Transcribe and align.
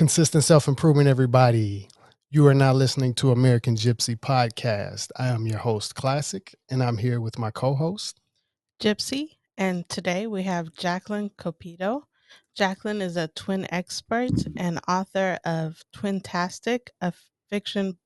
consistent 0.00 0.42
self 0.42 0.66
improvement, 0.66 1.06
everybody. 1.06 1.86
You 2.30 2.46
are 2.46 2.54
now 2.54 2.72
listening 2.72 3.12
to 3.16 3.32
American 3.32 3.76
Gypsy 3.76 4.18
Podcast. 4.18 5.10
I 5.16 5.28
am 5.28 5.46
your 5.46 5.58
host, 5.58 5.94
Classic, 5.94 6.54
and 6.70 6.82
I'm 6.82 6.96
here 6.96 7.20
with 7.20 7.38
my 7.38 7.50
co 7.50 7.74
host, 7.74 8.18
Gypsy. 8.82 9.32
And 9.58 9.86
today 9.90 10.26
we 10.26 10.42
have 10.44 10.74
Jacqueline 10.74 11.28
Kopito. 11.38 12.04
Jacqueline 12.56 13.02
is 13.02 13.18
a 13.18 13.28
twin 13.28 13.66
expert 13.74 14.30
and 14.56 14.80
author 14.88 15.38
of 15.44 15.82
Twintastic, 15.94 16.88
a 17.02 17.12
fiction 17.50 17.98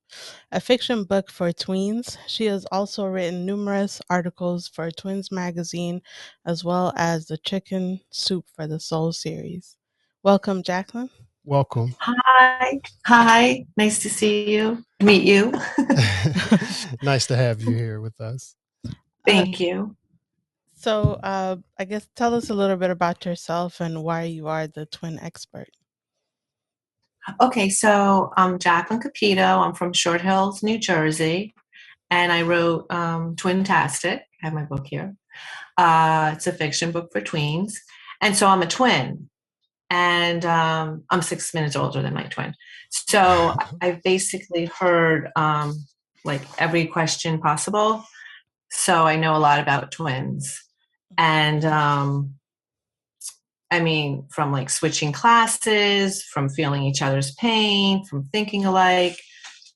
a 0.50 0.58
fiction 0.58 1.04
book 1.04 1.30
for 1.30 1.52
tweens. 1.52 2.18
She 2.26 2.46
has 2.46 2.66
also 2.72 3.06
written 3.06 3.46
numerous 3.46 4.02
articles 4.10 4.66
for 4.66 4.90
Twins 4.90 5.30
magazine 5.30 6.02
as 6.44 6.64
well 6.64 6.92
as 6.96 7.26
the 7.26 7.38
Chicken 7.38 8.00
Soup 8.10 8.44
for 8.52 8.66
the 8.66 8.80
Soul 8.80 9.12
series. 9.12 9.76
Welcome, 10.24 10.64
Jacqueline. 10.64 11.10
Welcome. 11.46 11.94
Hi. 12.00 12.80
Hi. 13.04 13.66
Nice 13.76 13.98
to 14.00 14.08
see 14.08 14.50
you, 14.50 14.82
meet 15.02 15.24
you. 15.24 15.52
nice 17.02 17.26
to 17.26 17.36
have 17.36 17.60
you 17.60 17.70
here 17.70 18.00
with 18.00 18.18
us. 18.18 18.56
Thank 19.26 19.60
you. 19.60 19.94
So, 20.74 21.20
uh, 21.22 21.56
I 21.78 21.84
guess 21.84 22.08
tell 22.16 22.34
us 22.34 22.48
a 22.48 22.54
little 22.54 22.76
bit 22.76 22.90
about 22.90 23.26
yourself 23.26 23.80
and 23.80 24.02
why 24.02 24.22
you 24.22 24.48
are 24.48 24.66
the 24.66 24.86
twin 24.86 25.18
expert. 25.18 25.68
Okay, 27.40 27.68
so 27.68 28.32
I'm 28.36 28.58
Jacqueline 28.58 29.00
Kopito. 29.00 29.58
I'm 29.64 29.74
from 29.74 29.92
Short 29.92 30.22
Hills, 30.22 30.62
New 30.62 30.78
Jersey, 30.78 31.54
and 32.10 32.32
I 32.32 32.42
wrote 32.42 32.86
um, 32.90 33.36
Twintastic. 33.36 34.20
I 34.20 34.46
have 34.46 34.52
my 34.54 34.64
book 34.64 34.86
here. 34.86 35.14
Uh, 35.76 36.32
it's 36.34 36.46
a 36.46 36.52
fiction 36.52 36.90
book 36.90 37.10
for 37.12 37.20
tweens, 37.20 37.74
and 38.20 38.36
so 38.36 38.46
I'm 38.46 38.62
a 38.62 38.66
twin, 38.66 39.28
and 39.90 40.44
um, 40.44 41.04
I'm 41.10 41.22
six 41.22 41.54
minutes 41.54 41.76
older 41.76 42.02
than 42.02 42.14
my 42.14 42.24
twin. 42.24 42.54
So 42.90 43.54
I've 43.80 44.02
basically 44.02 44.66
heard 44.66 45.30
um, 45.36 45.84
like 46.24 46.42
every 46.58 46.86
question 46.86 47.38
possible. 47.40 48.04
So 48.70 49.06
I 49.06 49.16
know 49.16 49.36
a 49.36 49.38
lot 49.38 49.60
about 49.60 49.92
twins, 49.92 50.60
and 51.16 51.64
um, 51.64 52.34
I 53.70 53.80
mean, 53.80 54.26
from 54.30 54.52
like 54.52 54.70
switching 54.70 55.12
classes, 55.12 56.22
from 56.22 56.48
feeling 56.48 56.82
each 56.82 57.02
other's 57.02 57.34
pain, 57.34 58.04
from 58.04 58.24
thinking 58.24 58.64
alike. 58.64 59.18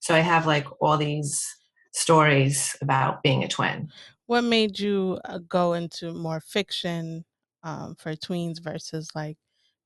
So 0.01 0.15
I 0.15 0.21
have 0.21 0.47
like 0.47 0.67
all 0.81 0.97
these 0.97 1.45
stories 1.93 2.77
about 2.81 3.23
being 3.23 3.45
a 3.45 3.49
twin. 3.49 3.89
What 4.27 4.43
made 4.43 4.79
you 4.79 5.19
uh, 5.25 5.39
go 5.49 5.73
into 5.73 6.13
more 6.13 6.41
fiction 6.41 7.25
um, 7.63 7.95
for 7.97 8.15
tweens 8.15 8.61
versus 8.61 9.11
like 9.15 9.37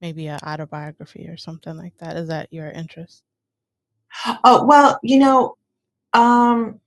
maybe 0.02 0.26
an 0.26 0.40
autobiography 0.44 1.28
or 1.28 1.36
something 1.36 1.76
like 1.76 1.96
that? 1.98 2.16
Is 2.16 2.28
that 2.28 2.52
your 2.52 2.70
interest? 2.70 3.22
Oh, 4.44 4.66
well, 4.66 4.98
you 5.02 5.18
know, 5.18 5.56
um, 6.12 6.80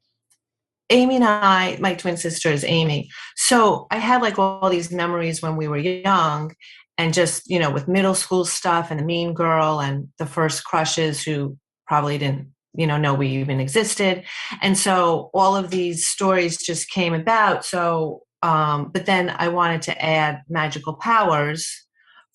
Amy 0.91 1.15
and 1.15 1.25
I, 1.25 1.77
my 1.79 1.95
twin 1.95 2.17
sister 2.17 2.49
is 2.49 2.63
Amy. 2.63 3.09
So 3.35 3.87
I 3.89 3.97
had 3.97 4.21
like 4.21 4.37
all 4.37 4.69
these 4.69 4.91
memories 4.91 5.41
when 5.41 5.55
we 5.55 5.67
were 5.67 5.77
young 5.77 6.51
and 6.97 7.13
just 7.13 7.49
you 7.49 7.59
know 7.59 7.69
with 7.71 7.87
middle 7.87 8.15
school 8.15 8.45
stuff 8.45 8.91
and 8.91 8.99
the 8.99 9.03
mean 9.03 9.33
girl 9.33 9.79
and 9.79 10.09
the 10.17 10.25
first 10.25 10.63
crushes 10.63 11.23
who 11.23 11.57
probably 11.87 12.17
didn't 12.17 12.51
you 12.73 12.87
know 12.87 12.97
know 12.97 13.13
we 13.13 13.27
even 13.27 13.59
existed 13.59 14.23
and 14.61 14.77
so 14.77 15.29
all 15.33 15.55
of 15.55 15.69
these 15.69 16.07
stories 16.07 16.57
just 16.57 16.89
came 16.89 17.13
about 17.13 17.65
so 17.65 18.21
um, 18.41 18.91
but 18.91 19.05
then 19.05 19.29
i 19.29 19.47
wanted 19.47 19.81
to 19.81 20.03
add 20.03 20.41
magical 20.49 20.93
powers 20.93 21.84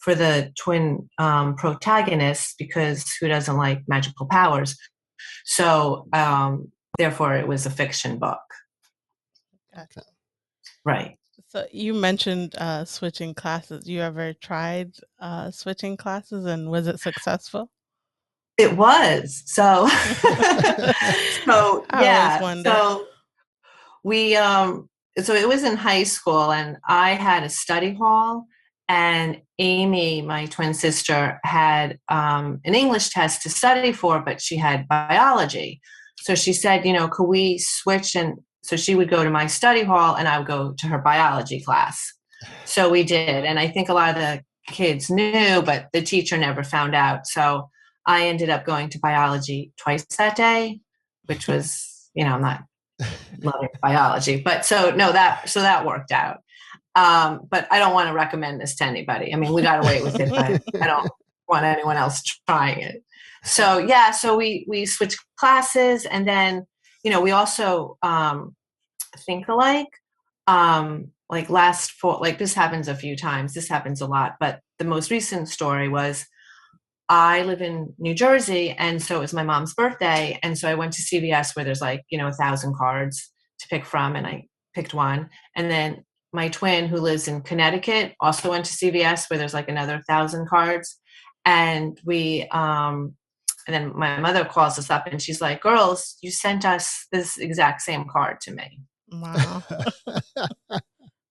for 0.00 0.14
the 0.14 0.52
twin 0.58 1.08
um, 1.18 1.54
protagonists 1.56 2.54
because 2.58 3.14
who 3.20 3.28
doesn't 3.28 3.56
like 3.56 3.82
magical 3.86 4.26
powers 4.26 4.76
so 5.44 6.06
um, 6.12 6.70
therefore 6.98 7.34
it 7.34 7.46
was 7.46 7.66
a 7.66 7.70
fiction 7.70 8.18
book 8.18 8.40
Gotcha. 9.74 10.02
right 10.84 11.16
so 11.50 11.66
you 11.72 11.94
mentioned 11.94 12.54
uh, 12.58 12.84
switching 12.84 13.34
classes. 13.34 13.88
You 13.88 14.02
ever 14.02 14.34
tried 14.34 14.92
uh, 15.18 15.50
switching 15.50 15.96
classes, 15.96 16.44
and 16.44 16.70
was 16.70 16.86
it 16.86 17.00
successful? 17.00 17.70
It 18.56 18.76
was. 18.76 19.42
So, 19.46 19.88
so 21.44 21.86
yeah. 21.92 22.62
So 22.62 23.06
we 24.04 24.36
um 24.36 24.88
so 25.18 25.34
it 25.34 25.48
was 25.48 25.64
in 25.64 25.76
high 25.76 26.04
school, 26.04 26.52
and 26.52 26.76
I 26.86 27.14
had 27.14 27.42
a 27.42 27.48
study 27.48 27.94
hall, 27.94 28.46
and 28.90 29.40
Amy, 29.60 30.20
my 30.20 30.46
twin 30.46 30.74
sister, 30.74 31.38
had 31.44 32.00
um, 32.08 32.60
an 32.64 32.74
English 32.74 33.10
test 33.10 33.40
to 33.42 33.48
study 33.48 33.92
for, 33.92 34.18
but 34.20 34.40
she 34.40 34.56
had 34.56 34.88
biology. 34.88 35.80
So 36.22 36.34
she 36.34 36.52
said, 36.52 36.84
you 36.84 36.92
know, 36.92 37.06
could 37.06 37.28
we 37.28 37.58
switch 37.58 38.16
and 38.16 38.40
so 38.64 38.74
she 38.74 38.96
would 38.96 39.08
go 39.08 39.22
to 39.22 39.30
my 39.30 39.46
study 39.46 39.84
hall 39.84 40.16
and 40.16 40.26
I 40.26 40.38
would 40.38 40.48
go 40.48 40.74
to 40.76 40.86
her 40.88 40.98
biology 40.98 41.60
class. 41.60 42.12
So 42.64 42.90
we 42.90 43.04
did. 43.04 43.44
And 43.44 43.60
I 43.60 43.68
think 43.68 43.88
a 43.88 43.94
lot 43.94 44.08
of 44.08 44.16
the 44.16 44.42
kids 44.66 45.08
knew, 45.08 45.62
but 45.62 45.86
the 45.92 46.02
teacher 46.02 46.36
never 46.36 46.64
found 46.64 46.96
out. 46.96 47.28
So 47.28 47.70
I 48.06 48.26
ended 48.26 48.50
up 48.50 48.64
going 48.66 48.88
to 48.88 48.98
biology 48.98 49.72
twice 49.76 50.04
that 50.18 50.34
day, 50.34 50.80
which 51.26 51.46
was, 51.46 52.10
you 52.14 52.24
know, 52.24 52.32
I'm 52.32 52.42
not 52.42 52.64
loving 53.40 53.68
biology. 53.80 54.42
But 54.44 54.64
so 54.64 54.90
no, 54.90 55.12
that 55.12 55.48
so 55.48 55.60
that 55.60 55.86
worked 55.86 56.10
out. 56.10 56.38
Um, 56.94 57.42
but 57.50 57.68
I 57.70 57.78
don't 57.78 57.94
want 57.94 58.08
to 58.08 58.14
recommend 58.14 58.60
this 58.60 58.76
to 58.76 58.84
anybody. 58.84 59.32
I 59.32 59.36
mean, 59.36 59.52
we 59.52 59.62
got 59.62 59.84
away 59.84 60.02
with 60.02 60.18
it, 60.18 60.28
but 60.72 60.82
I 60.82 60.86
don't 60.86 61.10
want 61.48 61.64
anyone 61.64 61.96
else 61.96 62.22
trying 62.48 62.80
it. 62.80 63.02
So 63.44 63.78
yeah, 63.78 64.10
so 64.10 64.36
we 64.36 64.66
we 64.68 64.86
switched 64.86 65.18
classes 65.38 66.04
and 66.04 66.28
then 66.28 66.66
you 67.02 67.10
know, 67.10 67.20
we 67.20 67.30
also 67.30 67.96
um, 68.02 68.54
think 69.26 69.48
alike. 69.48 69.88
Um, 70.46 71.12
like 71.28 71.48
last 71.48 71.92
for 71.92 72.18
like 72.20 72.38
this 72.38 72.54
happens 72.54 72.88
a 72.88 72.94
few 72.94 73.16
times. 73.16 73.54
This 73.54 73.68
happens 73.68 74.00
a 74.00 74.06
lot, 74.06 74.34
but 74.40 74.60
the 74.78 74.84
most 74.84 75.10
recent 75.10 75.48
story 75.48 75.88
was 75.88 76.26
I 77.08 77.42
live 77.42 77.62
in 77.62 77.94
New 77.98 78.14
Jersey, 78.14 78.70
and 78.70 79.00
so 79.00 79.16
it 79.16 79.20
was 79.20 79.32
my 79.32 79.44
mom's 79.44 79.74
birthday, 79.74 80.38
and 80.42 80.58
so 80.58 80.68
I 80.68 80.74
went 80.74 80.92
to 80.94 81.02
CVS 81.02 81.54
where 81.54 81.64
there's 81.64 81.80
like 81.80 82.02
you 82.10 82.18
know 82.18 82.26
a 82.26 82.32
thousand 82.32 82.74
cards 82.76 83.30
to 83.60 83.68
pick 83.68 83.86
from, 83.86 84.16
and 84.16 84.26
I 84.26 84.46
picked 84.74 84.92
one, 84.92 85.30
and 85.54 85.70
then 85.70 86.04
my 86.32 86.48
twin 86.48 86.86
who 86.86 86.96
lives 86.96 87.28
in 87.28 87.42
Connecticut 87.42 88.14
also 88.20 88.50
went 88.50 88.64
to 88.66 88.72
CVS 88.72 89.28
where 89.28 89.38
there's 89.38 89.54
like 89.54 89.68
another 89.68 90.02
thousand 90.08 90.48
cards, 90.48 90.98
and 91.44 92.00
we 92.04 92.46
um, 92.50 93.14
and 93.66 93.74
then 93.74 93.98
my 93.98 94.18
mother 94.18 94.44
calls 94.44 94.78
us 94.78 94.90
up 94.90 95.06
and 95.06 95.20
she's 95.20 95.40
like, 95.40 95.62
Girls, 95.62 96.16
you 96.22 96.30
sent 96.30 96.64
us 96.64 97.06
this 97.12 97.38
exact 97.38 97.82
same 97.82 98.06
card 98.08 98.40
to 98.42 98.52
me. 98.52 98.80
Wow. 99.12 99.62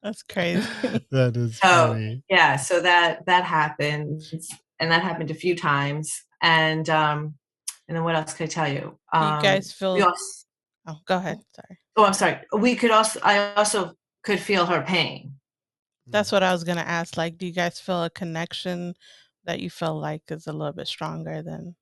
That's 0.03 0.23
crazy. 0.23 0.67
That 1.11 1.35
is 1.35 1.57
so, 1.57 1.67
funny. 1.67 2.23
Yeah, 2.29 2.55
so 2.55 2.81
that 2.81 3.25
that 3.25 3.43
happened. 3.43 4.21
And 4.79 4.91
that 4.91 5.03
happened 5.03 5.31
a 5.31 5.35
few 5.35 5.55
times. 5.55 6.23
And 6.41 6.89
um 6.89 7.35
and 7.87 7.97
then 7.97 8.03
what 8.03 8.15
else 8.15 8.33
can 8.33 8.45
I 8.45 8.47
tell 8.47 8.71
you? 8.71 8.97
Um, 9.11 9.35
you 9.35 9.41
guys 9.41 9.73
feel 9.73 10.01
also, 10.01 10.45
Oh, 10.87 10.97
go 11.05 11.17
ahead. 11.17 11.39
Sorry. 11.55 11.79
Oh, 11.97 12.05
I'm 12.05 12.13
sorry. 12.13 12.37
We 12.57 12.75
could 12.75 12.91
also 12.91 13.19
I 13.23 13.53
also 13.55 13.93
could 14.23 14.39
feel 14.39 14.65
her 14.65 14.81
pain. 14.81 15.33
That's 16.07 16.29
mm. 16.29 16.33
what 16.33 16.43
I 16.43 16.51
was 16.51 16.63
gonna 16.63 16.81
ask. 16.81 17.17
Like, 17.17 17.37
do 17.37 17.45
you 17.45 17.53
guys 17.53 17.79
feel 17.79 18.03
a 18.03 18.09
connection 18.09 18.95
that 19.45 19.59
you 19.59 19.69
feel 19.69 19.99
like 19.99 20.23
is 20.29 20.47
a 20.47 20.53
little 20.53 20.73
bit 20.73 20.87
stronger 20.87 21.41
than 21.41 21.75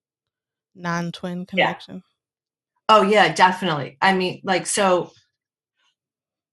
non-twin 0.75 1.45
connection? 1.45 1.95
Yeah. 1.95 2.01
Oh 2.89 3.01
yeah, 3.01 3.33
definitely. 3.33 3.97
I 4.01 4.13
mean, 4.13 4.41
like 4.43 4.65
so 4.65 5.11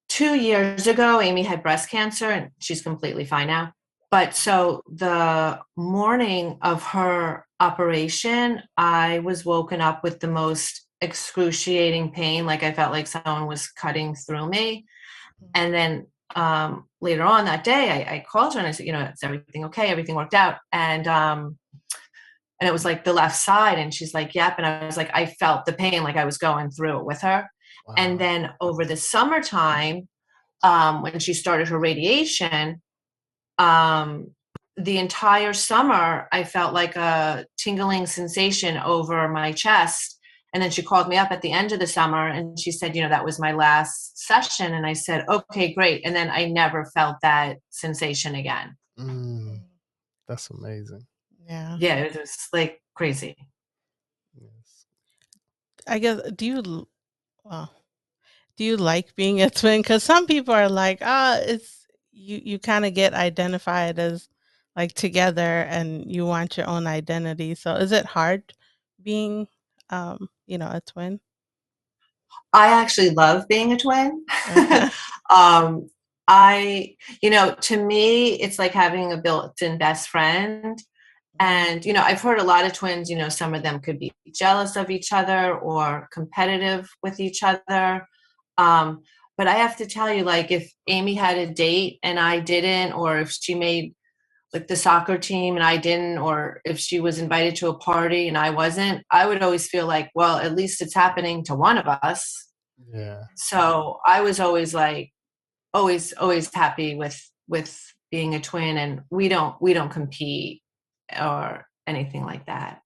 2 0.08 0.34
years 0.34 0.86
ago 0.86 1.20
Amy 1.20 1.42
had 1.42 1.62
breast 1.62 1.90
cancer 1.90 2.30
and 2.30 2.50
she's 2.58 2.82
completely 2.82 3.24
fine 3.24 3.48
now. 3.48 3.72
But 4.10 4.34
so 4.34 4.82
the 4.86 5.60
morning 5.76 6.58
of 6.62 6.82
her 6.84 7.46
operation, 7.60 8.62
I 8.76 9.20
was 9.20 9.44
woken 9.44 9.80
up 9.80 10.04
with 10.04 10.20
the 10.20 10.28
most 10.28 10.83
excruciating 11.04 12.10
pain 12.12 12.46
like 12.46 12.62
I 12.62 12.72
felt 12.72 12.92
like 12.92 13.06
someone 13.06 13.46
was 13.46 13.68
cutting 13.68 14.14
through 14.14 14.48
me. 14.48 14.86
Mm. 15.42 15.50
And 15.54 15.74
then 15.74 16.06
um, 16.34 16.88
later 17.00 17.22
on 17.22 17.44
that 17.44 17.62
day, 17.62 17.90
I, 17.90 18.14
I, 18.14 18.24
called 18.28 18.54
her 18.54 18.58
and 18.58 18.66
I 18.66 18.72
said, 18.72 18.86
you 18.86 18.92
know, 18.92 19.02
is 19.02 19.22
everything 19.22 19.66
okay? 19.66 19.88
Everything 19.88 20.16
worked 20.16 20.34
out. 20.34 20.56
And 20.72 21.06
um, 21.06 21.58
and 22.60 22.68
it 22.68 22.72
was 22.72 22.84
like 22.84 23.04
the 23.04 23.12
left 23.12 23.36
side 23.36 23.78
and 23.78 23.92
she's 23.92 24.14
like 24.14 24.34
yep 24.34 24.54
and 24.56 24.66
i 24.66 24.84
was 24.84 24.96
like 24.96 25.10
i 25.14 25.26
felt 25.26 25.66
the 25.66 25.72
pain 25.72 26.02
like 26.02 26.16
i 26.16 26.24
was 26.24 26.38
going 26.38 26.70
through 26.70 26.98
it 26.98 27.04
with 27.04 27.20
her 27.20 27.48
wow. 27.86 27.94
and 27.96 28.18
then 28.18 28.50
over 28.60 28.84
the 28.84 28.96
summertime 28.96 30.08
um, 30.62 31.02
when 31.02 31.18
she 31.18 31.34
started 31.34 31.68
her 31.68 31.78
radiation 31.78 32.80
um, 33.58 34.30
the 34.76 34.98
entire 34.98 35.52
summer 35.52 36.28
i 36.32 36.42
felt 36.44 36.72
like 36.72 36.96
a 36.96 37.44
tingling 37.58 38.06
sensation 38.06 38.78
over 38.78 39.28
my 39.28 39.52
chest 39.52 40.13
and 40.54 40.62
then 40.62 40.70
she 40.70 40.82
called 40.82 41.08
me 41.08 41.18
up 41.18 41.30
at 41.30 41.42
the 41.42 41.52
end 41.52 41.72
of 41.72 41.80
the 41.80 41.86
summer 41.86 42.28
and 42.28 42.58
she 42.58 42.72
said 42.72 42.96
you 42.96 43.02
know 43.02 43.08
that 43.10 43.24
was 43.24 43.38
my 43.38 43.52
last 43.52 44.16
session 44.26 44.72
and 44.72 44.86
i 44.86 44.94
said 44.94 45.24
okay 45.28 45.74
great 45.74 46.00
and 46.06 46.16
then 46.16 46.30
i 46.30 46.46
never 46.46 46.86
felt 46.94 47.16
that 47.20 47.58
sensation 47.68 48.34
again 48.34 48.74
mm, 48.98 49.60
that's 50.26 50.48
amazing 50.50 51.04
yeah. 51.46 51.76
Yeah, 51.78 51.96
it 51.96 52.18
was 52.18 52.48
like 52.52 52.80
crazy. 52.94 53.36
Yes. 54.34 54.86
I 55.86 55.98
guess 55.98 56.20
do 56.32 56.46
you 56.46 56.88
well 57.44 57.70
do 58.56 58.64
you 58.64 58.76
like 58.76 59.14
being 59.16 59.42
a 59.42 59.50
twin? 59.50 59.82
Because 59.82 60.02
some 60.02 60.26
people 60.26 60.54
are 60.54 60.68
like, 60.68 60.98
ah, 61.02 61.36
oh, 61.38 61.44
it's 61.46 61.86
you 62.12 62.40
you 62.42 62.58
kind 62.58 62.84
of 62.84 62.94
get 62.94 63.14
identified 63.14 63.98
as 63.98 64.28
like 64.76 64.94
together 64.94 65.66
and 65.68 66.10
you 66.10 66.26
want 66.26 66.56
your 66.56 66.68
own 66.68 66.86
identity. 66.86 67.54
So 67.54 67.74
is 67.74 67.92
it 67.92 68.06
hard 68.06 68.54
being 69.02 69.46
um, 69.90 70.28
you 70.46 70.58
know, 70.58 70.68
a 70.68 70.80
twin? 70.80 71.20
I 72.52 72.68
actually 72.68 73.10
love 73.10 73.48
being 73.48 73.72
a 73.72 73.76
twin. 73.76 74.24
Okay. 74.50 74.88
um, 75.34 75.88
I, 76.26 76.94
you 77.20 77.30
know, 77.30 77.54
to 77.62 77.84
me, 77.84 78.40
it's 78.40 78.58
like 78.58 78.72
having 78.72 79.12
a 79.12 79.18
built 79.18 79.60
in 79.60 79.78
best 79.78 80.08
friend. 80.08 80.80
And, 81.40 81.84
you 81.84 81.92
know, 81.92 82.02
I've 82.02 82.22
heard 82.22 82.38
a 82.38 82.44
lot 82.44 82.64
of 82.64 82.72
twins, 82.72 83.10
you 83.10 83.16
know, 83.16 83.28
some 83.28 83.54
of 83.54 83.62
them 83.62 83.80
could 83.80 83.98
be 83.98 84.12
jealous 84.32 84.76
of 84.76 84.90
each 84.90 85.12
other 85.12 85.58
or 85.58 86.08
competitive 86.12 86.88
with 87.02 87.18
each 87.18 87.42
other. 87.42 88.06
Um, 88.56 89.02
but 89.36 89.48
I 89.48 89.54
have 89.54 89.76
to 89.78 89.86
tell 89.86 90.12
you, 90.12 90.22
like, 90.22 90.52
if 90.52 90.72
Amy 90.86 91.14
had 91.14 91.36
a 91.36 91.52
date 91.52 91.98
and 92.04 92.20
I 92.20 92.38
didn't, 92.38 92.92
or 92.92 93.18
if 93.18 93.32
she 93.32 93.56
made 93.56 93.94
like 94.54 94.68
the 94.68 94.76
soccer 94.76 95.18
team 95.18 95.56
and 95.56 95.64
I 95.64 95.76
didn't, 95.76 96.18
or 96.18 96.60
if 96.64 96.78
she 96.78 97.00
was 97.00 97.18
invited 97.18 97.56
to 97.56 97.68
a 97.68 97.78
party 97.78 98.28
and 98.28 98.38
I 98.38 98.50
wasn't, 98.50 99.04
I 99.10 99.26
would 99.26 99.42
always 99.42 99.66
feel 99.66 99.86
like, 99.86 100.10
well, 100.14 100.38
at 100.38 100.54
least 100.54 100.80
it's 100.80 100.94
happening 100.94 101.44
to 101.44 101.56
one 101.56 101.76
of 101.76 101.88
us. 101.88 102.48
Yeah. 102.92 103.24
So 103.34 103.98
I 104.06 104.20
was 104.20 104.38
always 104.38 104.72
like, 104.72 105.10
always, 105.74 106.12
always 106.12 106.54
happy 106.54 106.94
with 106.94 107.20
with 107.48 107.78
being 108.10 108.34
a 108.34 108.40
twin, 108.40 108.78
and 108.78 109.02
we 109.10 109.28
don't 109.28 109.60
we 109.60 109.74
don't 109.74 109.90
compete 109.90 110.62
or 111.20 111.66
anything 111.86 112.24
like 112.24 112.46
that. 112.46 112.80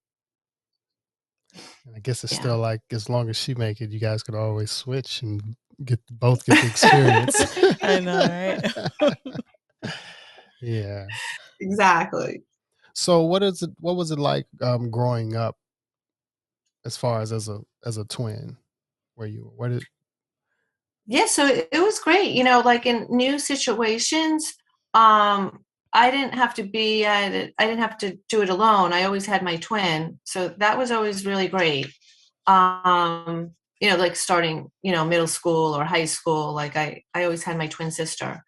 I 1.95 2.01
guess 2.01 2.25
it's 2.25 2.33
yeah. 2.33 2.41
still 2.41 2.59
like 2.59 2.81
as 2.91 3.09
long 3.09 3.29
as 3.29 3.37
she 3.37 3.55
make 3.55 3.81
it, 3.81 3.91
you 3.91 4.01
guys 4.01 4.23
could 4.23 4.35
always 4.35 4.71
switch 4.71 5.23
and 5.23 5.55
get 5.85 6.01
both 6.11 6.45
get 6.47 6.63
the 6.63 6.67
experience. 6.71 7.59
I 7.83 8.01
know, 8.01 8.63
right? 9.03 9.93
yeah. 10.63 11.07
Exactly. 11.69 12.43
So 12.95 13.23
what 13.23 13.43
is 13.43 13.63
it 13.63 13.71
what 13.79 13.97
was 13.97 14.11
it 14.11 14.19
like 14.19 14.47
um 14.61 14.91
growing 14.91 15.37
up 15.37 15.57
as 16.85 16.97
far 16.97 17.21
as 17.21 17.33
as 17.33 17.49
a 17.49 17.61
as 17.85 17.97
a 17.97 18.05
twin 18.05 18.57
where 19.15 19.29
you 19.29 19.53
where 19.57 19.69
did 19.69 19.85
yeah 21.07 21.27
so 21.27 21.47
it, 21.47 21.69
it 21.71 21.81
was 21.81 21.99
great 21.99 22.31
you 22.31 22.45
know 22.45 22.61
like 22.61 22.87
in 22.87 23.07
new 23.11 23.39
situations 23.39 24.55
um 24.95 25.61
I 25.93 26.11
didn't 26.11 26.35
have 26.35 26.55
to 26.55 26.63
be 26.65 27.05
it, 27.05 27.55
I 27.59 27.67
didn't 27.67 27.81
have 27.81 27.97
to 27.99 28.19
do 28.29 28.43
it 28.43 28.51
alone. 28.51 28.93
I 28.93 29.05
always 29.05 29.25
had 29.25 29.43
my 29.43 29.57
twin. 29.57 30.21
So 30.25 30.49
that 30.59 30.77
was 30.77 30.91
always 30.91 31.25
really 31.25 31.49
great. 31.49 31.91
Um, 32.47 33.53
you 33.81 33.89
know, 33.89 33.97
like 33.97 34.15
starting, 34.15 34.71
you 34.83 34.93
know, 34.93 35.05
middle 35.07 35.27
school 35.27 35.75
or 35.75 35.85
high 35.85 36.05
school, 36.05 36.53
like 36.53 36.77
I 36.77 37.05
I 37.15 37.25
always 37.25 37.43
had 37.43 37.57
my 37.57 37.69
twin 37.69 37.91
sister. 37.91 38.45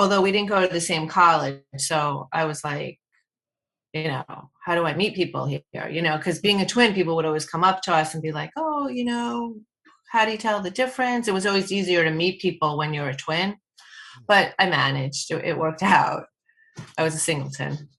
Although 0.00 0.22
we 0.22 0.32
didn't 0.32 0.48
go 0.48 0.66
to 0.66 0.72
the 0.72 0.80
same 0.80 1.06
college, 1.06 1.60
so 1.76 2.28
I 2.32 2.46
was 2.46 2.64
like, 2.64 2.98
you 3.92 4.04
know, 4.04 4.24
how 4.64 4.74
do 4.74 4.86
I 4.86 4.94
meet 4.94 5.14
people 5.14 5.44
here? 5.44 5.60
You 5.90 6.00
know, 6.00 6.16
because 6.16 6.38
being 6.38 6.62
a 6.62 6.66
twin, 6.66 6.94
people 6.94 7.16
would 7.16 7.26
always 7.26 7.44
come 7.44 7.64
up 7.64 7.82
to 7.82 7.94
us 7.94 8.14
and 8.14 8.22
be 8.22 8.32
like, 8.32 8.50
oh, 8.56 8.88
you 8.88 9.04
know, 9.04 9.56
how 10.10 10.24
do 10.24 10.32
you 10.32 10.38
tell 10.38 10.60
the 10.60 10.70
difference? 10.70 11.28
It 11.28 11.34
was 11.34 11.44
always 11.44 11.70
easier 11.70 12.02
to 12.02 12.10
meet 12.10 12.40
people 12.40 12.78
when 12.78 12.94
you're 12.94 13.10
a 13.10 13.16
twin, 13.16 13.56
but 14.26 14.54
I 14.58 14.70
managed. 14.70 15.30
It, 15.30 15.58
worked 15.58 15.82
out. 16.02 16.24
I 16.96 17.02
was 17.02 17.14
a 17.14 17.18
singleton. 17.18 17.90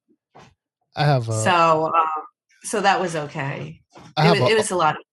I 0.95 1.03
have 1.03 1.29
a, 1.29 1.43
so 1.43 1.91
um, 1.95 2.23
so 2.63 2.81
that 2.81 2.99
was 2.99 3.15
okay. 3.15 3.81
I 4.17 4.25
have 4.25 4.37
it, 4.37 4.41
a, 4.41 4.45
it 4.47 4.57
was 4.57 4.71
a 4.71 4.75
lot 4.75 4.95
of. 4.95 5.03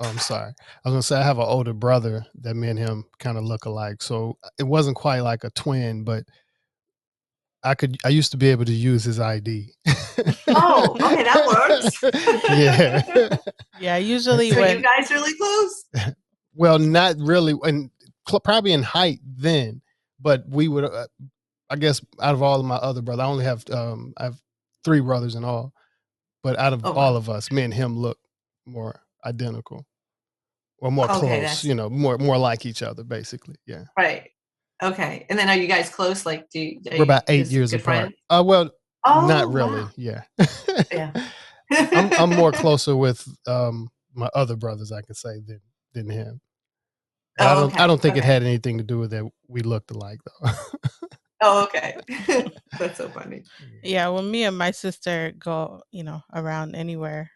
Oh, 0.00 0.08
I'm 0.08 0.18
sorry. 0.18 0.52
I 0.84 0.88
was 0.88 0.92
gonna 0.92 1.02
say 1.02 1.16
I 1.16 1.22
have 1.22 1.38
an 1.38 1.44
older 1.44 1.74
brother 1.74 2.24
that 2.40 2.54
me 2.54 2.68
and 2.68 2.78
him 2.78 3.04
kind 3.18 3.36
of 3.36 3.44
look 3.44 3.66
alike. 3.66 4.02
So 4.02 4.38
it 4.58 4.62
wasn't 4.62 4.96
quite 4.96 5.20
like 5.20 5.44
a 5.44 5.50
twin, 5.50 6.04
but 6.04 6.24
I 7.62 7.74
could 7.74 7.98
I 8.02 8.08
used 8.08 8.30
to 8.30 8.38
be 8.38 8.48
able 8.48 8.64
to 8.64 8.72
use 8.72 9.04
his 9.04 9.20
ID. 9.20 9.72
oh, 10.48 10.96
okay, 10.98 11.22
that 11.22 11.46
works. 11.46 12.02
yeah. 12.48 13.36
Yeah, 13.78 13.96
usually 13.98 14.50
so 14.50 14.60
when 14.60 14.78
you 14.78 14.82
guys 14.82 15.10
really 15.10 15.34
close. 15.36 15.84
well, 16.54 16.78
not 16.78 17.16
really, 17.18 17.54
and 17.62 17.90
probably 18.42 18.72
in 18.72 18.82
height 18.82 19.20
then, 19.22 19.82
but 20.18 20.44
we 20.48 20.68
would. 20.68 20.84
Uh, 20.84 21.08
I 21.68 21.76
guess 21.76 22.00
out 22.20 22.34
of 22.34 22.42
all 22.42 22.58
of 22.58 22.66
my 22.66 22.76
other 22.76 23.02
brothers, 23.02 23.22
I 23.22 23.26
only 23.26 23.44
have 23.44 23.64
um 23.70 24.14
I 24.16 24.24
have 24.24 24.40
three 24.82 25.00
brothers 25.00 25.34
in 25.34 25.44
all, 25.44 25.74
but 26.42 26.58
out 26.58 26.72
of 26.72 26.86
oh, 26.86 26.92
all 26.92 27.16
of 27.16 27.28
us, 27.28 27.52
me 27.52 27.62
and 27.62 27.74
him 27.74 27.98
look 27.98 28.18
more 28.64 29.02
identical 29.24 29.86
or 30.78 30.90
more 30.90 31.10
okay, 31.10 31.40
close. 31.40 31.64
You 31.64 31.74
know, 31.74 31.88
more 31.88 32.18
more 32.18 32.38
like 32.38 32.66
each 32.66 32.82
other, 32.82 33.04
basically. 33.04 33.56
Yeah. 33.66 33.84
Right. 33.96 34.30
Okay. 34.82 35.26
And 35.28 35.38
then 35.38 35.48
are 35.48 35.56
you 35.56 35.66
guys 35.66 35.90
close? 35.90 36.24
Like, 36.24 36.48
do 36.50 36.60
you, 36.60 36.80
we're 36.92 37.02
about 37.02 37.24
eight 37.28 37.48
years 37.48 37.72
apart? 37.72 38.12
Uh, 38.30 38.42
well, 38.44 38.70
oh, 39.04 39.26
not 39.26 39.52
really. 39.52 39.82
Wow. 39.82 39.90
Yeah. 39.96 40.22
yeah. 40.90 41.12
I'm, 41.72 42.12
I'm 42.14 42.30
more 42.30 42.52
closer 42.52 42.96
with 42.96 43.26
um 43.46 43.90
my 44.14 44.28
other 44.34 44.56
brothers, 44.56 44.90
I 44.92 45.02
can 45.02 45.14
say, 45.14 45.40
than 45.46 45.60
than 45.92 46.08
him. 46.08 46.40
Oh, 47.38 47.46
I 47.46 47.54
don't. 47.54 47.64
Okay. 47.72 47.82
I 47.82 47.86
don't 47.86 48.00
think 48.00 48.12
okay. 48.12 48.20
it 48.20 48.24
had 48.24 48.42
anything 48.42 48.78
to 48.78 48.84
do 48.84 48.98
with 48.98 49.10
that. 49.10 49.28
We 49.48 49.60
looked 49.62 49.90
alike, 49.90 50.20
though. 50.24 50.50
Oh, 51.40 51.64
okay. 51.64 51.96
That's 52.78 52.98
so 52.98 53.08
funny. 53.08 53.44
Yeah, 53.82 54.08
when 54.08 54.30
me 54.30 54.44
and 54.44 54.56
my 54.56 54.70
sister 54.70 55.32
go, 55.38 55.82
you 55.90 56.04
know, 56.04 56.22
around 56.34 56.74
anywhere 56.74 57.30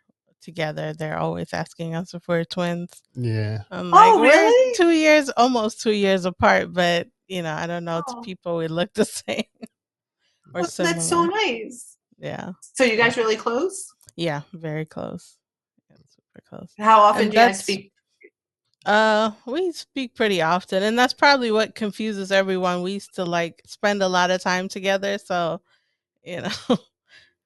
together, 0.45 0.93
they're 0.93 1.19
always 1.19 1.53
asking 1.53 1.95
us 1.95 2.15
if 2.15 2.29
we're 2.29 2.45
twins. 2.45 2.91
Yeah. 3.15 3.63
I'm 3.71 3.91
like, 3.91 4.01
oh, 4.01 4.21
really? 4.21 4.71
we're 4.71 4.75
two 4.77 4.93
years, 4.93 5.31
almost 5.31 5.81
two 5.81 5.93
years 5.93 6.25
apart, 6.25 6.73
but 6.73 7.09
you 7.27 7.43
know, 7.43 7.55
I 7.55 7.67
don't 7.67 7.85
know. 7.85 8.03
Oh. 8.07 8.15
To 8.15 8.21
people, 8.23 8.57
we 8.59 8.69
look 8.69 8.93
the 8.95 9.05
same. 9.05 9.45
or 10.55 10.63
well, 10.63 10.71
that's 10.77 11.09
so 11.09 11.25
nice. 11.25 11.97
Yeah. 12.19 12.53
So 12.61 12.85
you 12.85 12.97
guys 12.97 13.17
really 13.17 13.37
close? 13.37 13.93
Yeah, 14.17 14.43
very 14.53 14.85
close. 14.85 15.39
Yeah, 15.91 15.97
super 16.07 16.43
close. 16.49 16.73
How 16.79 17.01
often 17.01 17.23
and 17.23 17.31
do 17.33 17.39
you 17.39 17.47
guys 17.47 17.61
speak 17.61 17.91
uh, 18.87 19.31
we 19.47 19.73
speak 19.73 20.15
pretty 20.15 20.43
often, 20.43 20.83
and 20.83 20.99
that's 20.99 21.15
probably 21.15 21.51
what 21.51 21.75
confuses 21.75 22.31
everyone. 22.31 22.83
We 22.83 22.93
used 22.93 23.15
to 23.15 23.25
like 23.25 23.63
spend 23.65 24.03
a 24.03 24.09
lot 24.09 24.31
of 24.31 24.43
time 24.43 24.69
together, 24.69 25.17
so 25.17 25.63
you 26.23 26.43
know, 26.43 26.51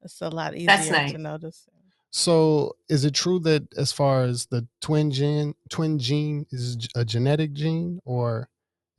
it's 0.02 0.20
a 0.20 0.28
lot 0.28 0.56
easier 0.56 0.66
nice. 0.66 1.12
to 1.12 1.18
notice. 1.18 1.68
So, 2.10 2.76
is 2.88 3.04
it 3.04 3.14
true 3.14 3.38
that 3.40 3.68
as 3.76 3.92
far 3.92 4.22
as 4.22 4.46
the 4.46 4.66
twin 4.80 5.10
gene, 5.10 5.54
twin 5.68 5.98
gene 5.98 6.46
is 6.50 6.88
a 6.96 7.04
genetic 7.04 7.52
gene, 7.52 8.00
or 8.04 8.48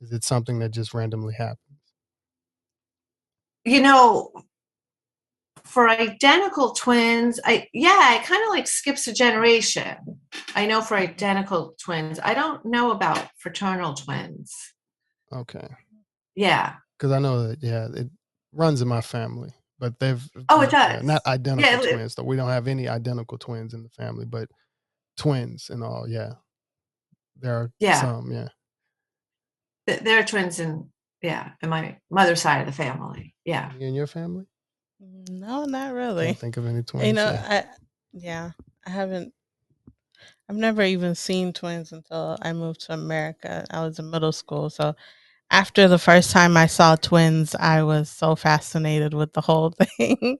is 0.00 0.12
it 0.12 0.24
something 0.24 0.60
that 0.60 0.70
just 0.70 0.94
randomly 0.94 1.34
happens? 1.34 1.58
You 3.64 3.82
know, 3.82 4.32
for 5.64 5.88
identical 5.88 6.72
twins, 6.72 7.40
I 7.44 7.68
yeah, 7.72 8.16
it 8.16 8.24
kind 8.24 8.42
of 8.42 8.50
like 8.50 8.66
skips 8.66 9.06
a 9.08 9.12
generation. 9.12 9.96
I 10.54 10.66
know 10.66 10.80
for 10.80 10.96
identical 10.96 11.74
twins. 11.82 12.18
I 12.22 12.34
don't 12.34 12.64
know 12.64 12.92
about 12.92 13.28
fraternal 13.38 13.94
twins. 13.94 14.54
Okay. 15.32 15.68
Yeah. 16.34 16.74
Because 16.98 17.12
I 17.12 17.18
know 17.18 17.48
that 17.48 17.62
yeah, 17.62 17.88
it 17.94 18.08
runs 18.52 18.82
in 18.82 18.88
my 18.88 19.00
family, 19.00 19.52
but 19.80 19.98
they've 19.98 20.22
oh 20.50 20.60
it 20.60 20.70
does 20.70 21.02
not 21.02 21.26
identical 21.26 21.70
yeah, 21.70 21.78
twins. 21.78 22.14
So 22.14 22.22
we 22.22 22.36
don't 22.36 22.48
have 22.48 22.68
any 22.68 22.86
identical 22.86 23.38
twins 23.38 23.74
in 23.74 23.82
the 23.82 23.88
family, 23.88 24.26
but 24.26 24.48
twins 25.16 25.70
and 25.70 25.82
all. 25.82 26.06
Yeah, 26.06 26.34
there 27.40 27.54
are 27.54 27.72
yeah. 27.80 28.00
some. 28.00 28.30
Yeah. 28.30 28.48
There 29.86 30.20
are 30.20 30.24
twins 30.24 30.60
in 30.60 30.90
yeah 31.22 31.50
in 31.62 31.70
my 31.70 31.96
mother's 32.10 32.42
side 32.42 32.60
of 32.60 32.66
the 32.66 32.72
family. 32.72 33.34
Yeah. 33.44 33.72
In 33.80 33.94
your 33.94 34.06
family? 34.06 34.44
No, 35.00 35.64
not 35.64 35.94
really. 35.94 36.26
Can't 36.26 36.38
think 36.38 36.56
of 36.58 36.66
any 36.66 36.82
twins. 36.82 37.06
You 37.06 37.14
know, 37.14 37.32
yeah. 37.32 37.46
I 37.48 37.64
yeah, 38.12 38.50
I 38.86 38.90
haven't. 38.90 39.32
I've 40.48 40.56
never 40.56 40.82
even 40.82 41.14
seen 41.14 41.52
twins 41.52 41.92
until 41.92 42.36
I 42.42 42.52
moved 42.52 42.82
to 42.82 42.92
America. 42.92 43.64
I 43.70 43.82
was 43.82 43.98
in 43.98 44.10
middle 44.10 44.32
school, 44.32 44.68
so 44.68 44.94
after 45.50 45.88
the 45.88 45.98
first 45.98 46.30
time 46.30 46.56
I 46.56 46.66
saw 46.66 46.96
twins, 46.96 47.54
I 47.54 47.82
was 47.82 48.08
so 48.08 48.36
fascinated 48.36 49.14
with 49.14 49.32
the 49.32 49.40
whole 49.40 49.70
thing. 49.96 50.38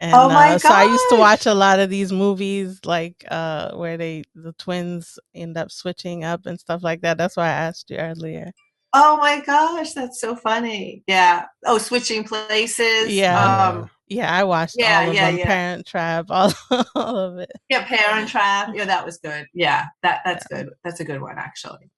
And 0.00 0.14
oh 0.14 0.28
my 0.28 0.54
uh, 0.54 0.58
so 0.58 0.68
I 0.70 0.84
used 0.84 1.04
to 1.10 1.16
watch 1.16 1.46
a 1.46 1.54
lot 1.54 1.78
of 1.78 1.88
these 1.88 2.12
movies 2.12 2.80
like 2.84 3.24
uh 3.30 3.70
where 3.76 3.96
they 3.96 4.24
the 4.34 4.52
twins 4.54 5.16
end 5.32 5.56
up 5.56 5.70
switching 5.70 6.24
up 6.24 6.46
and 6.46 6.58
stuff 6.58 6.82
like 6.82 7.02
that. 7.02 7.18
That's 7.18 7.36
why 7.36 7.46
I 7.46 7.50
asked 7.52 7.88
you 7.90 7.98
earlier. 7.98 8.50
Oh 8.94 9.16
my 9.16 9.40
gosh, 9.40 9.92
that's 9.92 10.20
so 10.20 10.34
funny. 10.34 11.02
Yeah. 11.06 11.46
Oh, 11.64 11.78
switching 11.78 12.24
places. 12.24 13.08
Yeah. 13.14 13.68
Um, 13.68 13.90
yeah, 14.08 14.30
I 14.30 14.44
watched 14.44 14.74
yeah, 14.76 15.00
all 15.00 15.08
of 15.08 15.14
yeah, 15.14 15.30
them. 15.30 15.38
Yeah. 15.38 15.46
Parent 15.46 15.86
Trap, 15.86 16.26
all, 16.28 16.52
all 16.94 17.16
of 17.16 17.38
it. 17.38 17.52
Yeah, 17.70 17.84
Parent 17.86 18.28
Trap. 18.28 18.70
Yeah, 18.74 18.84
that 18.84 19.06
was 19.06 19.18
good. 19.18 19.46
Yeah, 19.54 19.86
that 20.02 20.20
that's 20.24 20.44
yeah. 20.50 20.64
good. 20.64 20.72
That's 20.84 21.00
a 21.00 21.04
good 21.04 21.22
one 21.22 21.38
actually. 21.38 21.90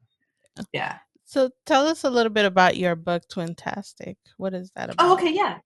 Yeah. 0.72 0.98
So 1.34 1.50
tell 1.66 1.88
us 1.88 2.04
a 2.04 2.10
little 2.10 2.30
bit 2.30 2.44
about 2.44 2.76
your 2.76 2.94
book, 2.94 3.24
Twintastic. 3.28 4.14
What 4.36 4.54
is 4.54 4.70
that 4.76 4.90
about? 4.90 5.04
Oh, 5.04 5.14
okay, 5.14 5.34
yeah. 5.34 5.58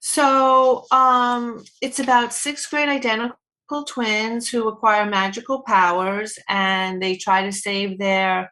So 0.00 0.86
um 0.92 1.62
it's 1.82 2.00
about 2.00 2.32
sixth 2.32 2.70
grade 2.70 2.88
identical 2.88 3.84
twins 3.86 4.48
who 4.48 4.66
acquire 4.66 5.04
magical 5.04 5.60
powers 5.60 6.38
and 6.48 7.02
they 7.02 7.16
try 7.16 7.44
to 7.44 7.52
save 7.52 7.98
their 7.98 8.50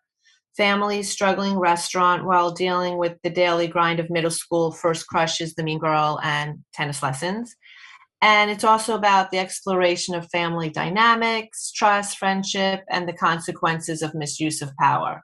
family's 0.58 1.10
struggling 1.10 1.58
restaurant 1.58 2.26
while 2.26 2.50
dealing 2.50 2.98
with 2.98 3.16
the 3.22 3.30
daily 3.30 3.66
grind 3.66 3.98
of 3.98 4.10
middle 4.10 4.30
school, 4.30 4.70
first 4.70 5.06
crushes, 5.06 5.54
the 5.54 5.62
mean 5.62 5.78
girl, 5.78 6.20
and 6.22 6.58
tennis 6.74 7.02
lessons. 7.02 7.56
And 8.20 8.50
it's 8.50 8.64
also 8.64 8.94
about 8.94 9.30
the 9.30 9.38
exploration 9.38 10.14
of 10.14 10.28
family 10.28 10.68
dynamics, 10.68 11.72
trust, 11.72 12.18
friendship, 12.18 12.82
and 12.90 13.08
the 13.08 13.14
consequences 13.14 14.02
of 14.02 14.14
misuse 14.14 14.60
of 14.60 14.76
power. 14.78 15.22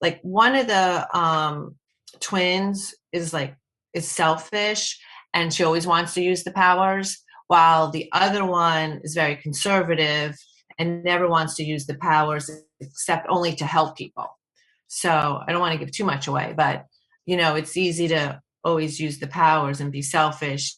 Like 0.00 0.20
one 0.22 0.54
of 0.54 0.66
the 0.66 1.16
um, 1.16 1.76
twins 2.20 2.94
is 3.12 3.32
like 3.32 3.56
is 3.94 4.08
selfish 4.08 4.98
and 5.32 5.52
she 5.52 5.64
always 5.64 5.86
wants 5.86 6.14
to 6.14 6.22
use 6.22 6.44
the 6.44 6.52
powers, 6.52 7.18
while 7.48 7.90
the 7.90 8.08
other 8.12 8.44
one 8.44 9.00
is 9.04 9.14
very 9.14 9.36
conservative 9.36 10.34
and 10.78 11.04
never 11.04 11.28
wants 11.28 11.56
to 11.56 11.64
use 11.64 11.86
the 11.86 11.98
powers 11.98 12.50
except 12.80 13.26
only 13.28 13.54
to 13.56 13.64
help 13.64 13.96
people. 13.96 14.26
So 14.88 15.40
I 15.46 15.52
don't 15.52 15.60
want 15.60 15.72
to 15.72 15.78
give 15.78 15.92
too 15.92 16.04
much 16.04 16.26
away, 16.26 16.54
but 16.56 16.86
you 17.26 17.36
know, 17.36 17.56
it's 17.56 17.76
easy 17.76 18.08
to 18.08 18.40
always 18.64 19.00
use 19.00 19.18
the 19.18 19.26
powers 19.26 19.80
and 19.80 19.92
be 19.92 20.02
selfish 20.02 20.76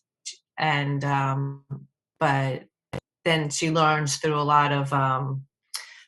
and 0.58 1.04
um, 1.04 1.64
but 2.18 2.64
then 3.24 3.50
she 3.50 3.70
learns 3.70 4.16
through 4.16 4.38
a 4.38 4.42
lot 4.42 4.72
of 4.72 4.92
um, 4.92 5.44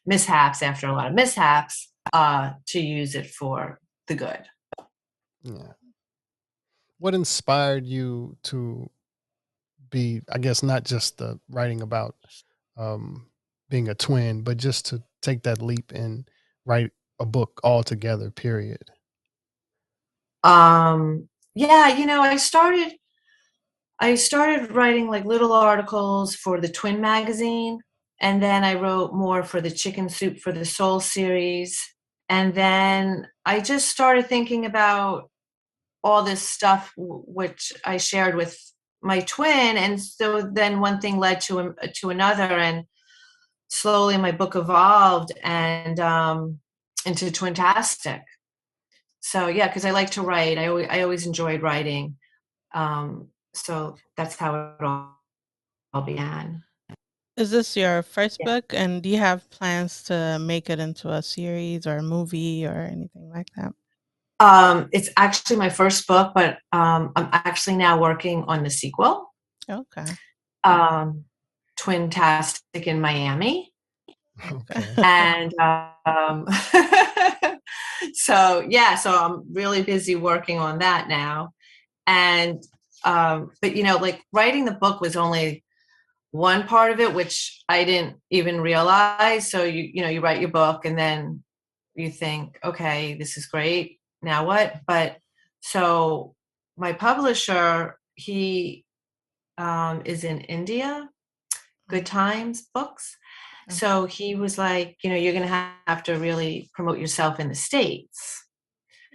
mishaps 0.06 0.62
after 0.62 0.86
a 0.86 0.92
lot 0.92 1.06
of 1.06 1.14
mishaps 1.14 1.89
uh, 2.12 2.52
to 2.68 2.80
use 2.80 3.14
it 3.14 3.26
for 3.26 3.80
the 4.08 4.14
good. 4.14 4.42
Yeah. 5.42 5.72
What 6.98 7.14
inspired 7.14 7.86
you 7.86 8.36
to 8.44 8.90
be, 9.90 10.20
I 10.30 10.38
guess, 10.38 10.62
not 10.62 10.84
just 10.84 11.18
the 11.18 11.38
writing 11.48 11.80
about 11.80 12.16
um, 12.76 13.26
being 13.68 13.88
a 13.88 13.94
twin, 13.94 14.42
but 14.42 14.56
just 14.56 14.86
to 14.86 15.02
take 15.22 15.42
that 15.44 15.62
leap 15.62 15.92
and 15.92 16.28
write 16.64 16.90
a 17.18 17.26
book 17.26 17.60
altogether, 17.64 18.30
period? 18.30 18.90
Um, 20.42 21.28
yeah, 21.54 21.96
you 21.96 22.06
know, 22.06 22.22
I 22.22 22.36
started 22.36 22.94
I 24.02 24.14
started 24.14 24.72
writing 24.72 25.08
like 25.08 25.26
little 25.26 25.52
articles 25.52 26.34
for 26.34 26.58
the 26.58 26.68
Twin 26.68 27.02
magazine, 27.02 27.80
and 28.20 28.42
then 28.42 28.64
I 28.64 28.74
wrote 28.74 29.14
more 29.14 29.42
for 29.42 29.60
the 29.60 29.70
Chicken 29.70 30.08
Soup 30.08 30.38
for 30.38 30.52
the 30.52 30.64
Soul 30.64 31.00
series. 31.00 31.80
And 32.28 32.54
then 32.54 33.26
I 33.46 33.60
just 33.60 33.88
started 33.88 34.26
thinking 34.26 34.66
about 34.66 35.30
all 36.04 36.22
this 36.22 36.42
stuff, 36.42 36.92
which 36.96 37.72
I 37.84 37.96
shared 37.96 38.36
with 38.36 38.58
my 39.02 39.20
twin. 39.20 39.76
And 39.76 40.00
so 40.00 40.42
then 40.42 40.80
one 40.80 41.00
thing 41.00 41.18
led 41.18 41.40
to, 41.42 41.74
to 41.96 42.10
another. 42.10 42.44
And 42.44 42.84
slowly 43.68 44.18
my 44.18 44.32
book 44.32 44.54
evolved 44.54 45.32
and 45.42 45.98
um, 45.98 46.60
into 47.06 47.26
Twintastic. 47.26 48.22
So 49.20 49.48
yeah, 49.48 49.66
because 49.66 49.84
I 49.84 49.92
like 49.92 50.10
to 50.10 50.22
write. 50.22 50.58
I 50.58 50.66
always, 50.66 50.86
I 50.90 51.02
always 51.02 51.26
enjoyed 51.26 51.62
writing. 51.62 52.16
Um, 52.74 53.28
so 53.54 53.96
that's 54.16 54.36
how 54.36 54.74
it 54.78 54.84
all, 54.84 55.18
all 55.92 56.02
began. 56.02 56.62
Is 57.40 57.50
this 57.50 57.74
your 57.74 58.02
first 58.02 58.36
yeah. 58.40 58.46
book? 58.46 58.74
And 58.74 59.02
do 59.02 59.08
you 59.08 59.16
have 59.16 59.48
plans 59.50 60.02
to 60.04 60.38
make 60.38 60.68
it 60.68 60.78
into 60.78 61.08
a 61.08 61.22
series 61.22 61.86
or 61.86 61.96
a 61.96 62.02
movie 62.02 62.66
or 62.66 62.82
anything 62.82 63.30
like 63.30 63.48
that? 63.56 63.72
Um, 64.40 64.88
it's 64.92 65.08
actually 65.16 65.56
my 65.56 65.70
first 65.70 66.06
book, 66.06 66.32
but 66.34 66.58
um, 66.72 67.12
I'm 67.16 67.28
actually 67.32 67.76
now 67.76 67.98
working 67.98 68.44
on 68.44 68.62
the 68.62 68.70
sequel. 68.70 69.32
Okay. 69.68 70.04
Um, 70.64 71.24
Twintastic 71.78 72.84
in 72.84 73.00
Miami. 73.00 73.72
Okay. 74.50 74.84
And 75.02 75.54
um, 76.06 76.46
so 78.12 78.66
yeah, 78.68 78.96
so 78.96 79.12
I'm 79.12 79.44
really 79.52 79.82
busy 79.82 80.14
working 80.14 80.58
on 80.58 80.78
that 80.80 81.08
now. 81.08 81.52
And 82.06 82.62
um, 83.04 83.50
but 83.62 83.76
you 83.76 83.82
know, 83.82 83.96
like 83.96 84.22
writing 84.32 84.66
the 84.66 84.72
book 84.72 85.00
was 85.00 85.16
only 85.16 85.64
one 86.32 86.66
part 86.66 86.92
of 86.92 87.00
it, 87.00 87.14
which 87.14 87.62
I 87.68 87.84
didn't 87.84 88.16
even 88.30 88.60
realize. 88.60 89.50
So 89.50 89.64
you, 89.64 89.90
you 89.92 90.02
know, 90.02 90.08
you 90.08 90.20
write 90.20 90.40
your 90.40 90.50
book 90.50 90.84
and 90.84 90.98
then 90.98 91.42
you 91.94 92.10
think, 92.10 92.58
okay, 92.64 93.14
this 93.14 93.36
is 93.36 93.46
great. 93.46 93.98
Now 94.22 94.46
what? 94.46 94.80
But 94.86 95.18
so 95.60 96.34
my 96.76 96.92
publisher, 96.92 97.98
he 98.14 98.84
um, 99.58 100.02
is 100.04 100.24
in 100.24 100.40
India, 100.42 101.08
Good 101.88 102.06
Times 102.06 102.68
Books. 102.72 103.16
So 103.68 104.06
he 104.06 104.34
was 104.34 104.58
like, 104.58 104.96
you 105.04 105.10
know, 105.10 105.16
you're 105.16 105.32
going 105.32 105.46
to 105.46 105.72
have 105.86 106.02
to 106.04 106.14
really 106.14 106.70
promote 106.74 106.98
yourself 106.98 107.38
in 107.38 107.48
the 107.48 107.54
States. 107.54 108.44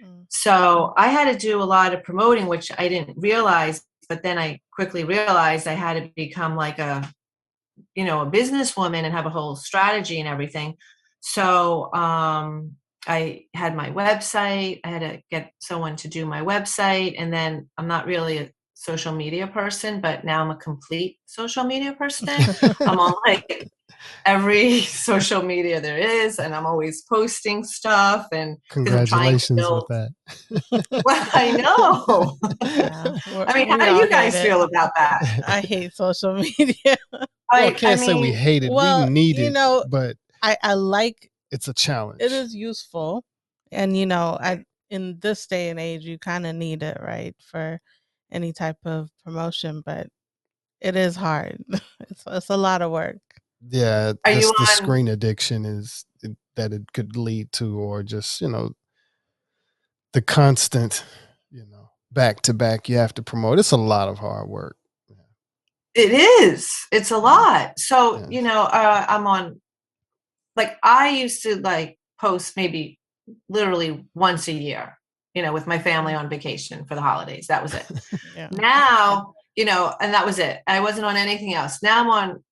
Mm. 0.02 0.24
So 0.30 0.94
I 0.96 1.08
had 1.08 1.30
to 1.30 1.38
do 1.38 1.60
a 1.60 1.64
lot 1.64 1.92
of 1.92 2.02
promoting, 2.04 2.46
which 2.46 2.70
I 2.78 2.88
didn't 2.88 3.18
realize, 3.18 3.82
but 4.08 4.22
then 4.22 4.38
I 4.38 4.60
quickly 4.72 5.04
realized 5.04 5.66
I 5.66 5.72
had 5.72 6.02
to 6.02 6.10
become 6.16 6.56
like 6.56 6.78
a, 6.78 7.10
you 7.94 8.04
know, 8.04 8.22
a 8.22 8.30
businesswoman 8.30 9.02
and 9.02 9.12
have 9.12 9.26
a 9.26 9.30
whole 9.30 9.56
strategy 9.56 10.20
and 10.20 10.28
everything. 10.28 10.76
So 11.20 11.92
um, 11.94 12.76
I 13.06 13.46
had 13.54 13.74
my 13.74 13.90
website. 13.90 14.80
I 14.84 14.88
had 14.88 15.00
to 15.00 15.22
get 15.30 15.52
someone 15.60 15.96
to 15.96 16.08
do 16.08 16.26
my 16.26 16.42
website, 16.42 17.14
and 17.18 17.32
then 17.32 17.68
I'm 17.76 17.88
not 17.88 18.06
really 18.06 18.38
a 18.38 18.50
social 18.74 19.12
media 19.12 19.46
person, 19.46 20.00
but 20.00 20.24
now 20.24 20.42
I'm 20.42 20.50
a 20.50 20.56
complete 20.56 21.18
social 21.26 21.64
media 21.64 21.94
person. 21.94 22.28
I'm 22.80 22.98
on 22.98 23.14
like 23.26 23.70
every 24.24 24.80
social 24.82 25.42
media 25.42 25.80
there 25.80 25.98
is, 25.98 26.38
and 26.38 26.54
I'm 26.54 26.66
always 26.66 27.02
posting 27.02 27.64
stuff. 27.64 28.26
And 28.32 28.58
congratulations 28.70 29.60
with 29.60 29.86
that. 29.88 30.10
well, 31.04 31.28
I 31.32 31.52
know. 31.52 32.38
Yeah, 32.62 33.18
I 33.46 33.54
mean, 33.54 33.68
how 33.68 33.78
do 33.78 34.04
you 34.04 34.08
guys 34.08 34.40
feel 34.40 34.62
about 34.62 34.90
that? 34.96 35.44
I 35.46 35.60
hate 35.60 35.94
social 35.94 36.34
media. 36.34 36.96
well, 37.12 37.26
I, 37.52 37.70
can't 37.70 38.00
I 38.00 38.06
mean, 38.06 38.14
say 38.14 38.20
we 38.20 38.32
hate 38.32 38.64
it. 38.64 38.72
Well, 38.72 39.04
we 39.04 39.10
need 39.10 39.38
it, 39.38 39.44
you 39.44 39.50
know, 39.50 39.84
but 39.88 40.16
I, 40.42 40.56
I 40.62 40.74
like. 40.74 41.30
It's 41.50 41.68
a 41.68 41.74
challenge. 41.74 42.20
It 42.20 42.32
is 42.32 42.54
useful, 42.54 43.24
and 43.70 43.96
you 43.96 44.06
know, 44.06 44.36
I 44.40 44.64
in 44.90 45.18
this 45.20 45.46
day 45.46 45.70
and 45.70 45.80
age, 45.80 46.04
you 46.04 46.18
kind 46.18 46.46
of 46.46 46.54
need 46.54 46.82
it, 46.82 46.98
right, 47.00 47.34
for 47.40 47.80
any 48.32 48.52
type 48.52 48.78
of 48.84 49.10
promotion. 49.24 49.82
But 49.84 50.08
it 50.80 50.96
is 50.96 51.16
hard. 51.16 51.64
It's 52.08 52.24
it's 52.26 52.50
a 52.50 52.56
lot 52.56 52.82
of 52.82 52.90
work. 52.90 53.18
Yeah, 53.68 54.12
just 54.26 54.54
the 54.58 54.66
screen 54.66 55.08
addiction 55.08 55.64
is 55.64 56.04
that 56.56 56.72
it 56.72 56.92
could 56.92 57.16
lead 57.16 57.52
to, 57.52 57.78
or 57.78 58.02
just 58.02 58.40
you 58.40 58.48
know, 58.48 58.72
the 60.12 60.22
constant, 60.22 61.04
you 61.50 61.64
know, 61.70 61.90
back 62.12 62.42
to 62.42 62.54
back. 62.54 62.88
You 62.88 62.96
have 62.96 63.14
to 63.14 63.22
promote. 63.22 63.58
It's 63.58 63.72
a 63.72 63.76
lot 63.76 64.08
of 64.08 64.18
hard 64.18 64.48
work. 64.48 64.76
It 65.94 66.12
is. 66.12 66.70
It's 66.92 67.10
a 67.10 67.16
lot. 67.16 67.78
So 67.78 68.18
yeah. 68.18 68.26
you 68.28 68.42
know, 68.42 68.62
uh, 68.62 69.06
I'm 69.08 69.26
on. 69.26 69.60
Like 70.54 70.76
I 70.82 71.08
used 71.08 71.42
to 71.44 71.56
like 71.56 71.98
post 72.20 72.56
maybe 72.56 72.98
literally 73.48 74.04
once 74.14 74.48
a 74.48 74.52
year. 74.52 74.98
You 75.34 75.42
know, 75.42 75.52
with 75.52 75.66
my 75.66 75.78
family 75.78 76.14
on 76.14 76.30
vacation 76.30 76.86
for 76.86 76.94
the 76.94 77.02
holidays. 77.02 77.46
That 77.48 77.62
was 77.62 77.74
it. 77.74 77.86
yeah. 78.36 78.48
Now, 78.52 79.34
you 79.54 79.66
know, 79.66 79.94
and 80.00 80.14
that 80.14 80.24
was 80.24 80.38
it. 80.38 80.60
I 80.66 80.80
wasn't 80.80 81.06
on 81.06 81.16
anything 81.16 81.52
else. 81.52 81.82
Now 81.82 82.00
I'm 82.00 82.10
on 82.10 82.44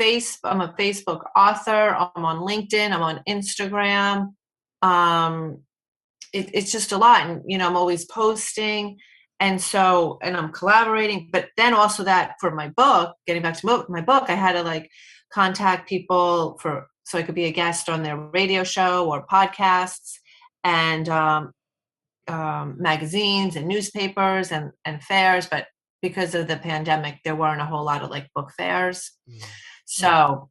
face 0.00 0.38
i'm 0.44 0.62
a 0.62 0.74
facebook 0.78 1.20
author 1.36 1.94
i'm 1.94 2.24
on 2.24 2.38
linkedin 2.38 2.90
i'm 2.90 3.02
on 3.02 3.20
instagram 3.28 4.32
um 4.80 5.58
it, 6.32 6.48
it's 6.54 6.72
just 6.72 6.92
a 6.92 6.96
lot 6.96 7.26
and 7.26 7.42
you 7.46 7.58
know 7.58 7.66
i'm 7.66 7.76
always 7.76 8.06
posting 8.06 8.96
and 9.40 9.60
so 9.60 10.18
and 10.22 10.38
i'm 10.38 10.50
collaborating 10.52 11.28
but 11.30 11.48
then 11.58 11.74
also 11.74 12.02
that 12.02 12.34
for 12.40 12.50
my 12.50 12.68
book 12.68 13.14
getting 13.26 13.42
back 13.42 13.58
to 13.58 13.84
my 13.90 14.00
book 14.00 14.24
i 14.28 14.34
had 14.34 14.52
to 14.52 14.62
like 14.62 14.90
contact 15.30 15.86
people 15.86 16.56
for 16.62 16.86
so 17.04 17.18
i 17.18 17.22
could 17.22 17.34
be 17.34 17.44
a 17.44 17.52
guest 17.52 17.90
on 17.90 18.02
their 18.02 18.16
radio 18.16 18.64
show 18.64 19.10
or 19.10 19.26
podcasts 19.26 20.14
and 20.64 21.10
um, 21.10 21.52
um, 22.28 22.76
magazines 22.78 23.56
and 23.56 23.68
newspapers 23.68 24.50
and, 24.50 24.70
and 24.86 25.02
fairs 25.02 25.46
but 25.46 25.66
because 26.00 26.34
of 26.34 26.48
the 26.48 26.56
pandemic 26.56 27.18
there 27.22 27.36
weren't 27.36 27.60
a 27.60 27.66
whole 27.66 27.84
lot 27.84 28.02
of 28.02 28.08
like 28.08 28.28
book 28.34 28.50
fairs 28.56 29.12
mm. 29.28 29.44
So 29.92 30.48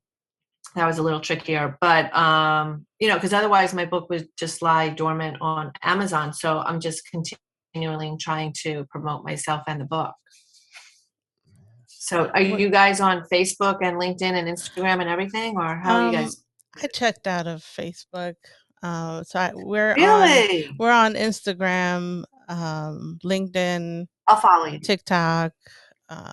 that 0.75 0.85
was 0.85 0.97
a 0.97 1.01
little 1.01 1.21
trickier, 1.21 1.77
but 1.79 2.13
um, 2.13 2.85
you 2.99 3.07
know, 3.07 3.15
because 3.15 3.31
otherwise 3.31 3.73
my 3.73 3.85
book 3.85 4.09
would 4.09 4.27
just 4.37 4.61
lie 4.61 4.89
dormant 4.89 5.37
on 5.39 5.71
Amazon. 5.81 6.33
So 6.33 6.59
I'm 6.59 6.81
just 6.81 7.03
continually 7.09 8.17
trying 8.19 8.53
to 8.63 8.85
promote 8.89 9.23
myself 9.23 9.63
and 9.65 9.79
the 9.79 9.85
book. 9.85 10.13
So 11.87 12.27
are 12.33 12.41
you 12.41 12.69
guys 12.69 12.99
on 12.99 13.23
Facebook 13.31 13.77
and 13.81 13.95
LinkedIn 13.95 14.33
and 14.33 14.45
Instagram 14.45 14.99
and 14.99 15.09
everything, 15.09 15.55
or 15.55 15.77
how 15.77 15.95
are 15.95 16.05
you 16.07 16.11
guys? 16.11 16.35
Um, 16.75 16.83
I 16.83 16.87
checked 16.87 17.25
out 17.25 17.47
of 17.47 17.61
Facebook. 17.61 18.35
Uh, 18.83 19.23
so 19.23 19.39
I, 19.39 19.51
we're 19.53 19.95
really 19.95 20.67
on, 20.67 20.75
we're 20.79 20.91
on 20.91 21.13
Instagram, 21.13 22.23
um, 22.49 23.19
LinkedIn. 23.23 24.05
I'll 24.27 24.35
follow 24.35 24.65
you. 24.65 24.79
TikTok, 24.79 25.53
Uh, 26.09 26.31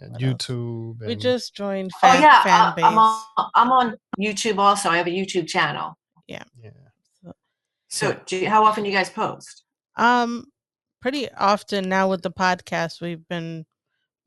yeah, 0.00 0.08
YouTube. 0.18 1.04
We 1.04 1.16
just 1.16 1.54
joined 1.54 1.90
fan, 2.00 2.16
oh 2.16 2.20
yeah, 2.20 2.42
fan 2.42 2.74
base. 2.76 2.84
I'm 2.84 2.98
on, 2.98 3.50
I'm 3.54 3.72
on 3.72 3.96
YouTube 4.18 4.58
also. 4.58 4.90
I 4.90 4.96
have 4.96 5.08
a 5.08 5.10
YouTube 5.10 5.48
channel. 5.48 5.98
Yeah. 6.28 6.44
Yeah. 6.62 6.70
So, 7.88 8.20
do 8.26 8.36
you, 8.36 8.48
how 8.48 8.64
often 8.64 8.84
do 8.84 8.90
you 8.90 8.94
guys 8.94 9.10
post? 9.10 9.64
Um, 9.96 10.44
pretty 11.00 11.28
often 11.32 11.88
now 11.88 12.08
with 12.08 12.22
the 12.22 12.30
podcast. 12.30 13.00
We've 13.00 13.26
been 13.28 13.64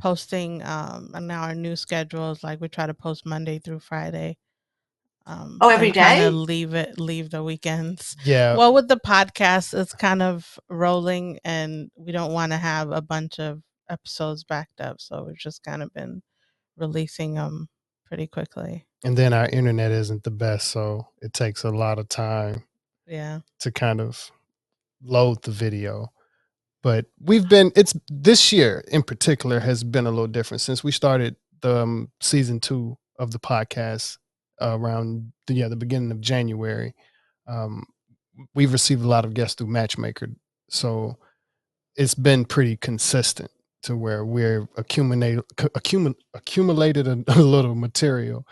posting 0.02 0.64
um 0.64 1.12
and 1.14 1.28
now 1.28 1.44
our 1.44 1.54
new 1.54 1.76
schedule 1.76 2.32
is 2.32 2.44
like 2.44 2.60
we 2.60 2.68
try 2.68 2.88
to 2.88 2.94
post 2.94 3.24
Monday 3.24 3.60
through 3.60 3.80
Friday. 3.80 4.36
Um, 5.28 5.60
oh, 5.62 5.70
every 5.70 5.92
day. 5.92 6.28
Leave 6.30 6.74
it, 6.74 7.00
leave 7.00 7.30
the 7.30 7.44
weekends. 7.44 8.18
Yeah. 8.26 8.58
Well, 8.58 8.74
with 8.74 8.88
the 8.88 8.98
podcast, 8.98 9.80
it's 9.80 9.94
kind 9.94 10.24
of 10.24 10.60
rolling, 10.68 11.40
and 11.46 11.92
we 11.96 12.12
don't 12.12 12.34
want 12.34 12.52
to 12.52 12.58
have 12.58 12.92
a 12.92 13.02
bunch 13.02 13.40
of 13.40 13.62
episodes 13.92 14.44
backed 14.44 14.82
up, 14.82 15.00
so 15.00 15.26
we've 15.28 15.38
just 15.38 15.64
kind 15.64 15.84
of 15.84 15.94
been 15.94 16.22
releasing 16.78 17.36
them 17.36 17.70
pretty 18.06 18.28
quickly. 18.28 18.86
And 19.04 19.18
then 19.18 19.34
our 19.34 19.48
internet 19.50 19.92
isn't 19.92 20.24
the 20.24 20.32
best, 20.32 20.68
so 20.68 21.08
it 21.22 21.34
takes 21.34 21.64
a 21.64 21.70
lot 21.70 22.00
of 22.00 22.08
time. 22.08 22.64
Yeah. 23.08 23.40
To 23.60 23.72
kind 23.72 24.00
of 24.00 24.32
load 25.04 25.44
the 25.44 25.52
video 25.52 26.12
but 26.84 27.06
we've 27.20 27.48
been 27.48 27.72
it's 27.76 27.94
this 28.10 28.52
year 28.52 28.84
in 28.88 29.04
particular 29.04 29.60
has 29.60 29.84
been 29.84 30.08
a 30.08 30.10
little 30.10 30.28
different 30.28 30.62
since 30.62 30.84
we 30.84 30.92
started 30.92 31.36
the 31.62 31.78
um, 31.78 32.12
season 32.20 32.60
two 32.60 32.98
of 33.20 33.32
the 33.32 33.40
podcast 33.40 34.18
uh, 34.62 34.78
around 34.80 35.32
the, 35.48 35.54
yeah 35.54 35.68
the 35.68 35.76
beginning 35.76 36.12
of 36.12 36.22
January. 36.22 36.94
Um, 37.48 37.86
we've 38.56 38.74
received 38.74 39.04
a 39.04 39.08
lot 39.08 39.26
of 39.26 39.34
guests 39.34 39.56
through 39.56 39.68
Matchmaker, 39.68 40.30
so 40.70 41.18
it's 41.96 42.16
been 42.16 42.46
pretty 42.46 42.78
consistent 42.78 43.52
to 43.84 43.96
where 43.96 44.26
we're 44.26 44.68
accumulated 44.78 45.44
accumul, 45.58 46.16
accumulated 46.34 47.08
a, 47.08 47.24
a 47.28 47.42
little 47.42 47.76
material, 47.76 48.46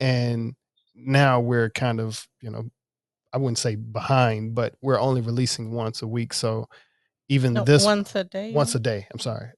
and 0.00 0.54
now 0.94 1.40
we're 1.40 1.70
kind 1.70 2.00
of 2.00 2.26
you 2.40 2.50
know 2.50 2.70
I 3.32 3.38
wouldn't 3.38 3.58
say 3.58 3.74
behind, 3.74 4.54
but 4.54 4.74
we're 4.80 5.00
only 5.00 5.20
releasing 5.20 5.72
once 5.72 6.02
a 6.02 6.06
week, 6.06 6.32
so 6.32 6.68
even 7.28 7.54
no, 7.54 7.64
this 7.64 7.84
once 7.84 8.14
a 8.14 8.24
day. 8.24 8.52
Once 8.52 8.74
a 8.74 8.80
day. 8.80 9.06
I'm 9.12 9.18
sorry. 9.18 9.48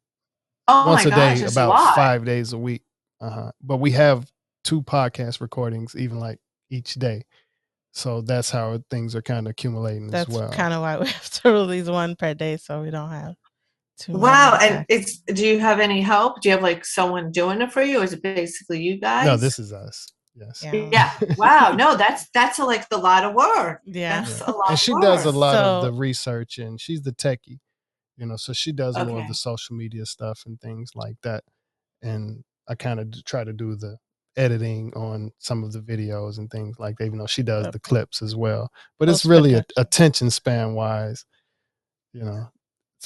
Oh 0.69 0.89
once 0.89 1.05
a 1.05 1.11
gosh, 1.11 1.41
day, 1.41 1.47
about 1.47 1.95
five 1.95 2.25
days 2.25 2.53
a 2.53 2.59
week. 2.59 2.83
Uh-huh. 3.21 3.53
But 3.63 3.77
we 3.77 3.93
have 3.93 4.31
two 4.65 4.83
podcast 4.83 5.41
recordings, 5.41 5.95
even 5.95 6.19
like 6.19 6.39
each 6.71 6.95
day. 6.95 7.23
So 7.93 8.21
that's 8.21 8.51
how 8.51 8.83
things 8.91 9.15
are 9.15 9.23
kind 9.23 9.47
of 9.47 9.53
accumulating 9.53 10.09
that's 10.09 10.29
as 10.29 10.35
well. 10.35 10.51
kind 10.51 10.75
of 10.75 10.83
why 10.83 10.99
we 10.99 11.07
have 11.07 11.31
to 11.31 11.53
release 11.53 11.87
one 11.87 12.17
per 12.17 12.35
day, 12.35 12.57
so 12.57 12.83
we 12.83 12.91
don't 12.91 13.11
have 13.11 13.35
too. 13.35 13.46
Wow! 14.09 14.59
And 14.61 14.85
it's. 14.89 15.21
Do 15.21 15.47
you 15.47 15.59
have 15.59 15.81
any 15.81 16.03
help? 16.03 16.41
Do 16.41 16.49
you 16.49 16.55
have 16.55 16.63
like 16.63 16.85
someone 16.85 17.33
doing 17.33 17.63
it 17.63 17.73
for 17.73 17.83
you, 17.83 18.01
or 18.01 18.05
is 18.05 18.13
it 18.13 18.23
basically 18.23 18.83
you 18.83 19.01
guys? 19.01 19.27
No, 19.27 19.37
this 19.37 19.59
is 19.59 19.73
us. 19.73 20.13
Yes. 20.39 20.63
Yeah. 20.63 20.89
yeah. 20.93 21.13
Wow. 21.39 21.73
No, 21.73 21.97
that's 21.97 22.29
that's 22.31 22.59
a, 22.59 22.65
like 22.65 22.87
a 22.93 22.99
lot 22.99 23.25
of 23.25 23.35
work. 23.35 23.81
Yeah. 23.87 24.21
That's 24.21 24.41
yeah. 24.41 24.51
a 24.51 24.53
lot. 24.53 24.71
And 24.71 24.79
she 24.79 24.93
does 25.01 25.25
a 25.25 25.31
lot 25.31 25.55
so, 25.55 25.65
of 25.65 25.85
the 25.85 25.93
research, 25.93 26.59
and 26.59 26.79
she's 26.79 27.01
the 27.03 27.13
techie, 27.13 27.59
you 28.17 28.27
know. 28.27 28.37
So 28.37 28.53
she 28.53 28.73
does 28.73 28.97
okay. 28.97 29.11
more 29.11 29.23
of 29.23 29.29
the 29.29 29.35
social 29.35 29.77
media 29.77 30.05
stuff 30.05 30.43
and 30.45 30.61
things 30.61 30.91
like 30.95 31.17
that. 31.23 31.43
And 32.03 32.45
I 32.69 32.75
kind 32.75 33.01
of 33.01 33.25
try 33.25 33.45
to 33.45 33.53
do 33.53 33.77
the 33.77 33.97
editing 34.37 34.93
on 34.95 35.31
some 35.39 35.65
of 35.65 35.73
the 35.73 35.81
videos 35.81 36.37
and 36.37 36.51
things 36.51 36.79
like 36.79 36.99
that. 36.99 37.07
Even 37.07 37.19
though 37.19 37.27
she 37.27 37.43
does 37.43 37.65
okay. 37.65 37.71
the 37.71 37.81
clips 37.81 38.21
as 38.21 38.37
well, 38.37 38.71
but 38.99 39.09
it's 39.09 39.25
really 39.25 39.55
a, 39.55 39.65
attention 39.79 40.29
span 40.29 40.75
wise, 40.75 41.25
you 42.13 42.25
know. 42.25 42.51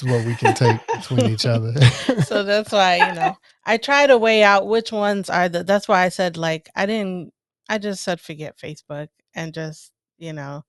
It's 0.01 0.11
what 0.11 0.25
we 0.25 0.35
can 0.35 0.53
take 0.53 0.79
between 0.87 1.31
each 1.31 1.45
other. 1.45 1.73
so 2.25 2.43
that's 2.43 2.71
why 2.71 2.95
you 2.97 3.15
know 3.15 3.37
I 3.65 3.77
try 3.77 4.07
to 4.07 4.17
weigh 4.17 4.43
out 4.43 4.67
which 4.67 4.91
ones 4.91 5.29
are 5.29 5.49
the. 5.49 5.63
That's 5.63 5.87
why 5.87 6.03
I 6.03 6.09
said 6.09 6.37
like 6.37 6.69
I 6.75 6.85
didn't. 6.85 7.33
I 7.69 7.77
just 7.77 8.03
said 8.03 8.19
forget 8.19 8.57
Facebook 8.57 9.07
and 9.33 9.53
just 9.53 9.91
you 10.17 10.33
know, 10.33 10.63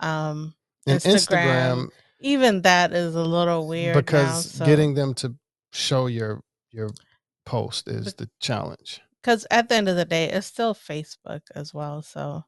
um, 0.00 0.54
and 0.86 1.00
Instagram, 1.00 1.86
Instagram 1.86 1.88
even 2.20 2.62
that 2.62 2.92
is 2.92 3.14
a 3.14 3.22
little 3.22 3.66
weird 3.66 3.94
because 3.94 4.58
now, 4.58 4.64
so. 4.64 4.66
getting 4.66 4.94
them 4.94 5.14
to 5.14 5.34
show 5.72 6.06
your 6.06 6.42
your 6.70 6.90
post 7.44 7.88
is 7.88 8.06
but, 8.06 8.16
the 8.18 8.30
challenge. 8.40 9.00
Because 9.22 9.46
at 9.50 9.68
the 9.68 9.74
end 9.74 9.88
of 9.88 9.96
the 9.96 10.04
day, 10.04 10.30
it's 10.30 10.46
still 10.46 10.74
Facebook 10.74 11.42
as 11.54 11.74
well, 11.74 12.02
so 12.02 12.44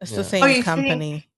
it's 0.00 0.12
yeah. 0.12 0.16
the 0.18 0.24
same 0.24 0.42
oh, 0.42 0.62
company. 0.62 1.12
Think? 1.12 1.28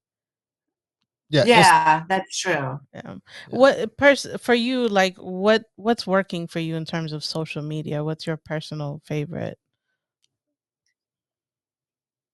Yeah, 1.28 1.44
yeah, 1.44 2.04
that's 2.08 2.38
true. 2.38 2.78
Yeah. 2.94 3.16
What 3.50 3.96
pers- 3.96 4.26
for 4.40 4.54
you? 4.54 4.86
Like, 4.86 5.16
what 5.16 5.64
what's 5.74 6.06
working 6.06 6.46
for 6.46 6.60
you 6.60 6.76
in 6.76 6.84
terms 6.84 7.12
of 7.12 7.24
social 7.24 7.62
media? 7.62 8.04
What's 8.04 8.26
your 8.26 8.36
personal 8.36 9.00
favorite? 9.04 9.58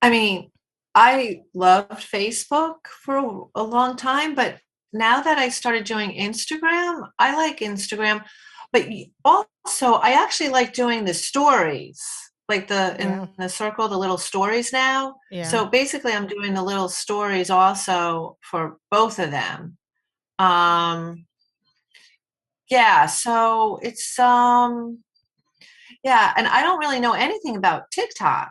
I 0.03 0.11
mean, 0.11 0.51
I 0.95 1.43
loved 1.55 1.91
Facebook 1.93 2.87
for 2.87 3.49
a 3.55 3.63
long 3.63 3.97
time, 3.97 4.35
but 4.35 4.59
now 4.93 5.23
that 5.23 5.39
I 5.39 5.49
started 5.49 5.85
doing 5.85 6.11
Instagram, 6.11 7.09
I 7.19 7.35
like 7.35 7.61
Instagram. 7.61 8.25
But 8.73 8.89
also, 9.25 9.95
I 9.95 10.23
actually 10.23 10.51
like 10.51 10.75
doing 10.75 11.05
the 11.05 11.15
stories 11.15 12.03
like 12.53 12.69
the 12.69 12.85
in 13.03 13.29
the 13.39 13.49
circle 13.49 13.89
the 13.89 14.03
little 14.05 14.19
stories 14.19 14.73
now. 14.73 15.17
Yeah. 15.31 15.49
so 15.53 15.67
basically 15.67 16.13
i'm 16.13 16.27
doing 16.27 16.53
the 16.55 16.63
little 16.63 16.89
stories 16.89 17.51
also 17.51 18.37
for 18.49 18.63
both 18.91 19.19
of 19.19 19.31
them. 19.31 19.77
Um 20.39 21.27
yeah 22.71 23.07
so 23.07 23.79
it's 23.83 24.19
um 24.19 24.99
yeah 26.05 26.33
and 26.37 26.47
i 26.57 26.63
don't 26.63 26.79
really 26.85 27.01
know 27.01 27.15
anything 27.27 27.57
about 27.57 27.91
tiktok. 27.91 28.51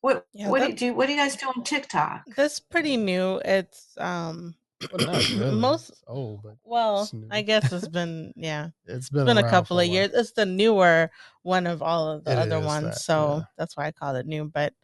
What 0.00 0.26
yeah, 0.32 0.48
what 0.50 0.76
do 0.76 0.86
you 0.86 0.94
what 0.94 1.06
do 1.06 1.12
you 1.14 1.18
guys 1.18 1.36
do 1.36 1.46
on 1.48 1.64
tiktok? 1.64 2.22
That's 2.36 2.60
pretty 2.60 2.96
new. 2.96 3.40
It's 3.44 3.82
um 3.98 4.54
well, 4.92 5.20
really. 5.36 5.56
Most 5.56 5.92
oh, 6.06 6.40
but 6.42 6.56
well, 6.64 7.08
I 7.30 7.42
guess 7.42 7.72
it's 7.72 7.88
been 7.88 8.32
yeah, 8.36 8.68
it's 8.86 9.08
been, 9.08 9.22
it's 9.22 9.34
been 9.34 9.44
a 9.44 9.50
couple 9.50 9.78
of 9.78 9.86
years. 9.86 10.10
It's 10.14 10.32
the 10.32 10.46
newer 10.46 11.10
one 11.42 11.66
of 11.66 11.82
all 11.82 12.10
of 12.10 12.24
the 12.24 12.32
it 12.32 12.38
other 12.38 12.60
ones, 12.60 12.84
that, 12.84 12.98
so 12.98 13.38
yeah. 13.38 13.44
that's 13.56 13.76
why 13.76 13.86
I 13.86 13.92
call 13.92 14.16
it 14.16 14.26
new. 14.26 14.44
But 14.44 14.74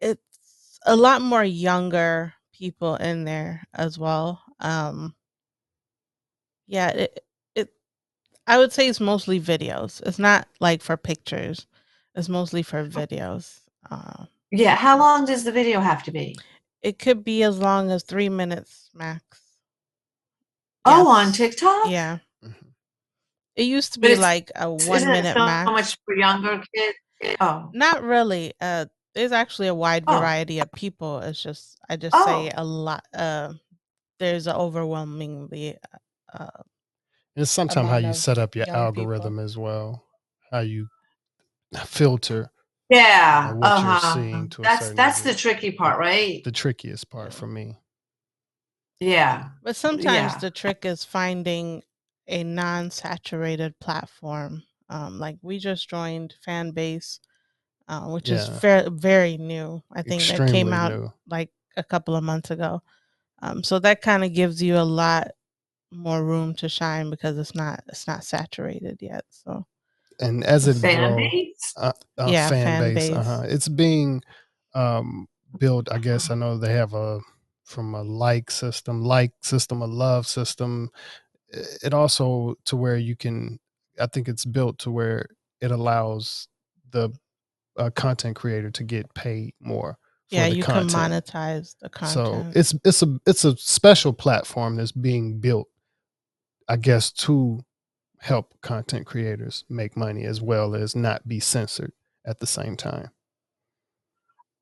it's 0.00 0.80
a 0.86 0.96
lot 0.96 1.22
more 1.22 1.44
younger 1.44 2.34
people 2.52 2.96
in 2.96 3.24
there 3.24 3.66
as 3.74 3.98
well. 3.98 4.42
Um, 4.60 5.14
yeah, 6.66 6.88
it 6.90 7.24
it 7.54 7.72
I 8.46 8.58
would 8.58 8.72
say 8.72 8.88
it's 8.88 9.00
mostly 9.00 9.40
videos. 9.40 10.02
It's 10.06 10.18
not 10.18 10.48
like 10.60 10.82
for 10.82 10.96
pictures. 10.96 11.66
It's 12.14 12.28
mostly 12.28 12.62
for 12.62 12.86
videos. 12.86 13.60
Uh, 13.90 14.24
yeah, 14.50 14.74
how 14.74 14.98
long 14.98 15.24
does 15.24 15.44
the 15.44 15.52
video 15.52 15.80
have 15.80 16.02
to 16.04 16.10
be? 16.10 16.36
It 16.82 16.98
could 16.98 17.24
be 17.24 17.42
as 17.42 17.58
long 17.58 17.90
as 17.90 18.02
three 18.02 18.28
minutes 18.28 18.90
max. 18.94 19.22
Oh, 20.84 21.18
yes. 21.18 21.26
on 21.26 21.32
TikTok? 21.32 21.90
Yeah. 21.90 22.18
Mm-hmm. 22.44 22.68
It 23.56 23.64
used 23.64 23.94
to 23.94 24.00
be 24.00 24.16
like 24.16 24.50
a 24.54 24.70
one 24.70 25.04
minute 25.04 25.34
so 25.34 25.44
max. 25.44 25.68
How 25.68 25.72
much 25.72 25.96
for 26.04 26.16
younger 26.16 26.62
kids? 26.74 27.36
Oh, 27.40 27.70
not 27.74 28.02
really. 28.02 28.52
Uh, 28.60 28.86
there's 29.14 29.32
actually 29.32 29.66
a 29.68 29.74
wide 29.74 30.04
oh. 30.06 30.18
variety 30.18 30.60
of 30.60 30.70
people. 30.72 31.18
It's 31.18 31.42
just 31.42 31.76
I 31.88 31.96
just 31.96 32.14
oh. 32.16 32.24
say 32.26 32.52
a 32.54 32.64
lot. 32.64 33.04
Uh, 33.12 33.54
there's 34.20 34.46
an 34.46 34.54
overwhelmingly. 34.54 35.76
Uh, 36.32 36.62
it's 37.34 37.50
sometimes 37.50 37.88
how 37.88 37.96
you 37.96 38.12
set 38.12 38.38
up 38.38 38.54
your 38.54 38.68
algorithm 38.68 39.34
people. 39.34 39.44
as 39.44 39.58
well. 39.58 40.04
How 40.50 40.60
you 40.60 40.88
filter 41.84 42.50
yeah 42.88 43.52
what 43.52 43.66
uh-huh. 43.66 44.00
you're 44.16 44.24
seeing 44.24 44.48
to 44.48 44.62
that's 44.62 44.90
that's 44.90 45.18
degree. 45.18 45.32
the 45.32 45.38
tricky 45.38 45.70
part 45.70 45.98
right 45.98 46.42
the 46.44 46.52
trickiest 46.52 47.10
part 47.10 47.34
for 47.34 47.46
me 47.46 47.76
yeah 49.00 49.50
but 49.62 49.76
sometimes 49.76 50.32
yeah. 50.32 50.38
the 50.38 50.50
trick 50.50 50.84
is 50.84 51.04
finding 51.04 51.82
a 52.26 52.44
non-saturated 52.44 53.78
platform 53.78 54.62
um, 54.90 55.18
like 55.18 55.36
we 55.42 55.58
just 55.58 55.88
joined 55.88 56.34
fan 56.42 56.70
base 56.70 57.20
uh, 57.88 58.06
which 58.08 58.28
yeah. 58.28 58.36
is 58.36 58.48
very 58.60 58.88
very 58.90 59.36
new 59.36 59.82
i 59.92 60.02
think 60.02 60.22
Extremely 60.22 60.46
that 60.46 60.52
came 60.52 60.72
out 60.72 60.92
new. 60.92 61.12
like 61.28 61.50
a 61.76 61.84
couple 61.84 62.16
of 62.16 62.24
months 62.24 62.50
ago 62.50 62.82
um, 63.40 63.62
so 63.62 63.78
that 63.78 64.02
kind 64.02 64.24
of 64.24 64.32
gives 64.32 64.62
you 64.62 64.76
a 64.76 64.82
lot 64.82 65.28
more 65.90 66.22
room 66.24 66.54
to 66.54 66.68
shine 66.68 67.10
because 67.10 67.38
it's 67.38 67.54
not 67.54 67.82
it's 67.88 68.06
not 68.06 68.24
saturated 68.24 68.98
yet 69.00 69.24
so 69.30 69.64
and 70.20 70.44
as 70.44 70.66
it 70.66 70.74
fan 70.74 71.14
grows, 71.14 71.16
base? 71.16 71.74
Uh, 71.76 71.92
uh, 72.18 72.26
yeah, 72.28 72.48
fan, 72.48 72.64
fan 72.64 72.94
base, 72.94 73.08
base. 73.08 73.16
Uh-huh. 73.16 73.42
it's 73.46 73.68
being 73.68 74.22
um, 74.74 75.28
built. 75.58 75.90
I 75.90 75.98
guess 75.98 76.30
I 76.30 76.34
know 76.34 76.58
they 76.58 76.72
have 76.72 76.94
a 76.94 77.20
from 77.64 77.94
a 77.94 78.02
like 78.02 78.50
system, 78.50 79.04
like 79.04 79.32
system, 79.42 79.82
a 79.82 79.86
love 79.86 80.26
system. 80.26 80.90
It 81.50 81.94
also 81.94 82.56
to 82.66 82.76
where 82.76 82.96
you 82.96 83.16
can. 83.16 83.58
I 84.00 84.06
think 84.06 84.28
it's 84.28 84.44
built 84.44 84.78
to 84.80 84.90
where 84.90 85.26
it 85.60 85.70
allows 85.70 86.48
the 86.90 87.10
uh, 87.76 87.90
content 87.90 88.36
creator 88.36 88.70
to 88.70 88.84
get 88.84 89.12
paid 89.14 89.54
more. 89.60 89.98
yeah, 90.30 90.46
you 90.46 90.62
content. 90.62 90.90
can 90.90 91.10
monetize 91.10 91.74
the 91.80 91.88
content. 91.88 92.54
So 92.54 92.58
it's 92.58 92.74
it's 92.84 93.02
a 93.02 93.18
it's 93.26 93.44
a 93.44 93.56
special 93.56 94.12
platform 94.12 94.76
that's 94.76 94.92
being 94.92 95.40
built, 95.40 95.68
I 96.68 96.76
guess, 96.76 97.12
to 97.12 97.64
help 98.20 98.54
content 98.60 99.06
creators 99.06 99.64
make 99.68 99.96
money 99.96 100.24
as 100.24 100.40
well 100.40 100.74
as 100.74 100.96
not 100.96 101.26
be 101.28 101.40
censored 101.40 101.92
at 102.24 102.40
the 102.40 102.46
same 102.46 102.76
time. 102.76 103.10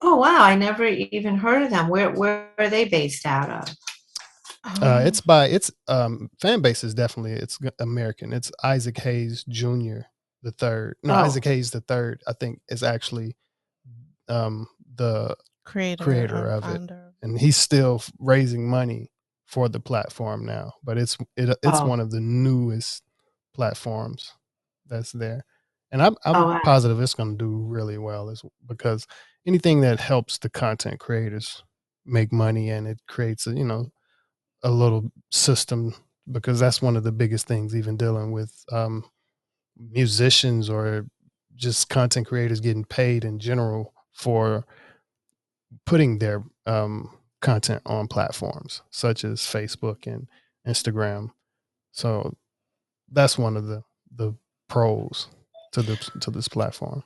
Oh 0.02 0.16
wow, 0.16 0.42
I 0.42 0.54
never 0.56 0.84
even 0.84 1.36
heard 1.36 1.62
of 1.62 1.70
them. 1.70 1.88
Where 1.88 2.10
where 2.10 2.48
are 2.58 2.68
they 2.68 2.84
based 2.84 3.24
out 3.24 3.50
of? 3.50 3.76
Uh, 4.82 5.02
it's 5.06 5.20
by 5.20 5.46
its 5.46 5.70
um, 5.88 6.28
fan 6.40 6.60
base 6.60 6.82
is 6.82 6.92
definitely 6.92 7.32
it's 7.32 7.58
American. 7.78 8.32
It's 8.32 8.50
Isaac 8.62 8.98
Hayes 8.98 9.44
Jr. 9.48 10.00
the 10.42 10.50
third. 10.58 10.96
No, 11.02 11.14
oh. 11.14 11.18
Isaac 11.18 11.44
Hayes 11.44 11.70
the 11.70 11.80
third. 11.82 12.22
I 12.26 12.32
think 12.32 12.60
is 12.68 12.82
actually 12.82 13.36
um, 14.28 14.66
the 14.96 15.36
creator, 15.64 16.02
creator 16.02 16.46
of 16.48 16.68
it, 16.74 16.90
and 17.22 17.38
he's 17.38 17.56
still 17.56 18.02
raising 18.18 18.68
money 18.68 19.10
for 19.46 19.68
the 19.68 19.80
platform 19.80 20.44
now. 20.44 20.72
But 20.82 20.98
it's 20.98 21.16
it, 21.36 21.48
it's 21.48 21.80
oh. 21.80 21.86
one 21.86 22.00
of 22.00 22.10
the 22.10 22.20
newest 22.20 23.02
platforms 23.56 24.32
that's 24.86 25.12
there, 25.12 25.44
and 25.90 26.02
I'm 26.02 26.14
I'm 26.24 26.36
oh, 26.36 26.46
wow. 26.48 26.60
positive 26.64 27.00
it's 27.00 27.14
going 27.14 27.36
to 27.36 27.44
do 27.44 27.64
really 27.66 27.98
well, 27.98 28.28
is 28.28 28.44
because 28.66 29.06
anything 29.46 29.80
that 29.80 29.98
helps 29.98 30.38
the 30.38 30.50
content 30.50 31.00
creators 31.00 31.62
make 32.04 32.32
money 32.32 32.70
and 32.70 32.86
it 32.86 33.00
creates 33.08 33.46
a 33.46 33.50
you 33.52 33.64
know 33.64 33.90
a 34.62 34.70
little 34.70 35.10
system 35.30 35.94
because 36.30 36.60
that's 36.60 36.82
one 36.82 36.96
of 36.96 37.04
the 37.04 37.12
biggest 37.12 37.46
things 37.46 37.74
even 37.74 37.96
dealing 37.96 38.32
with 38.32 38.64
um, 38.72 39.04
musicians 39.78 40.68
or 40.68 41.06
just 41.54 41.88
content 41.88 42.26
creators 42.26 42.60
getting 42.60 42.84
paid 42.84 43.24
in 43.24 43.38
general 43.38 43.92
for 44.12 44.66
putting 45.84 46.18
their 46.18 46.42
um, 46.66 47.10
content 47.40 47.82
on 47.86 48.08
platforms 48.08 48.82
such 48.90 49.24
as 49.24 49.40
Facebook 49.40 50.06
and 50.06 50.26
Instagram. 50.66 51.30
So 51.92 52.36
that's 53.10 53.38
one 53.38 53.56
of 53.56 53.66
the 53.66 53.82
the 54.14 54.34
pros 54.68 55.28
to 55.72 55.82
the 55.82 55.96
to 56.20 56.30
this 56.30 56.48
platform. 56.48 57.02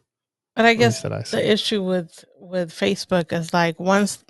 But 0.57 0.65
I 0.65 0.75
guess 0.75 1.05
I 1.05 1.23
the 1.23 1.51
issue 1.53 1.83
with 1.83 2.25
with 2.39 2.71
Facebook 2.71 3.33
is 3.33 3.53
like 3.53 3.79
once 3.79 4.25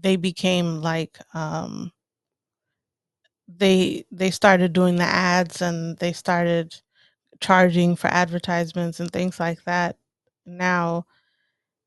they 0.00 0.16
became 0.16 0.80
like 0.80 1.18
um 1.34 1.92
they 3.48 4.04
they 4.10 4.30
started 4.30 4.72
doing 4.72 4.96
the 4.96 5.04
ads 5.04 5.62
and 5.62 5.96
they 5.98 6.12
started 6.12 6.74
charging 7.40 7.96
for 7.96 8.08
advertisements 8.08 9.00
and 9.00 9.10
things 9.10 9.40
like 9.40 9.62
that. 9.64 9.96
Now 10.44 11.06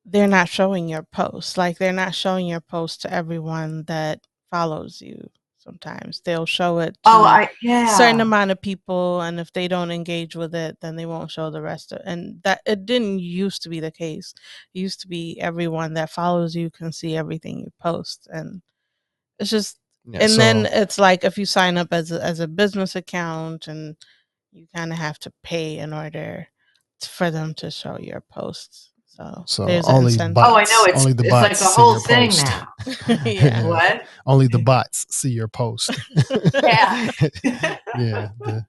they're 0.05 0.27
not 0.27 0.49
showing 0.49 0.89
your 0.89 1.03
posts. 1.03 1.57
Like 1.57 1.77
they're 1.77 1.93
not 1.93 2.15
showing 2.15 2.47
your 2.47 2.61
post 2.61 3.01
to 3.01 3.13
everyone 3.13 3.83
that 3.83 4.25
follows 4.49 5.01
you. 5.01 5.29
Sometimes 5.63 6.21
they'll 6.21 6.47
show 6.47 6.79
it 6.79 6.97
oh, 7.05 7.23
I 7.23 7.47
yeah. 7.61 7.95
certain 7.95 8.19
amount 8.19 8.49
of 8.49 8.59
people, 8.59 9.21
and 9.21 9.39
if 9.39 9.53
they 9.53 9.67
don't 9.67 9.91
engage 9.91 10.35
with 10.35 10.55
it, 10.55 10.77
then 10.81 10.95
they 10.95 11.05
won't 11.05 11.29
show 11.29 11.51
the 11.51 11.61
rest 11.61 11.91
of. 11.91 11.99
It. 11.99 12.03
And 12.07 12.41
that 12.43 12.61
it 12.65 12.87
didn't 12.87 13.19
used 13.19 13.61
to 13.63 13.69
be 13.69 13.79
the 13.79 13.91
case. 13.91 14.33
It 14.73 14.79
used 14.79 15.01
to 15.01 15.07
be 15.07 15.39
everyone 15.39 15.93
that 15.93 16.09
follows 16.09 16.55
you 16.55 16.71
can 16.71 16.91
see 16.91 17.15
everything 17.15 17.59
you 17.59 17.71
post, 17.79 18.27
and 18.31 18.63
it's 19.37 19.51
just. 19.51 19.77
Yeah, 20.05 20.21
and 20.21 20.31
so, 20.31 20.37
then 20.37 20.65
it's 20.65 20.97
like 20.97 21.23
if 21.23 21.37
you 21.37 21.45
sign 21.45 21.77
up 21.77 21.89
as 21.93 22.11
a, 22.11 22.23
as 22.23 22.39
a 22.39 22.47
business 22.47 22.95
account, 22.95 23.67
and 23.67 23.95
you 24.51 24.65
kind 24.75 24.91
of 24.91 24.97
have 24.97 25.19
to 25.19 25.33
pay 25.43 25.77
in 25.77 25.93
order 25.93 26.47
for 27.01 27.29
them 27.29 27.53
to 27.55 27.69
show 27.69 27.99
your 27.99 28.21
posts. 28.31 28.90
So, 29.45 29.67
so 29.67 29.87
only 29.87 30.17
bots, 30.17 30.33
oh, 30.35 30.55
I 30.55 30.63
know 30.63 30.85
it's, 30.85 31.01
only 31.01 31.13
the 31.13 31.23
it's 31.23 31.31
bots 31.31 31.61
like 31.61 31.69
a 31.69 31.73
whole 31.73 31.99
thing 31.99 32.29
post. 32.29 32.45
now. 32.45 32.67
yeah. 33.25 33.67
what? 33.67 34.05
Only 34.25 34.47
the 34.47 34.59
bots 34.59 35.05
see 35.09 35.31
your 35.31 35.47
post. 35.47 35.91
yeah. 36.63 37.11
yeah. 37.43 38.29
The, 38.39 38.65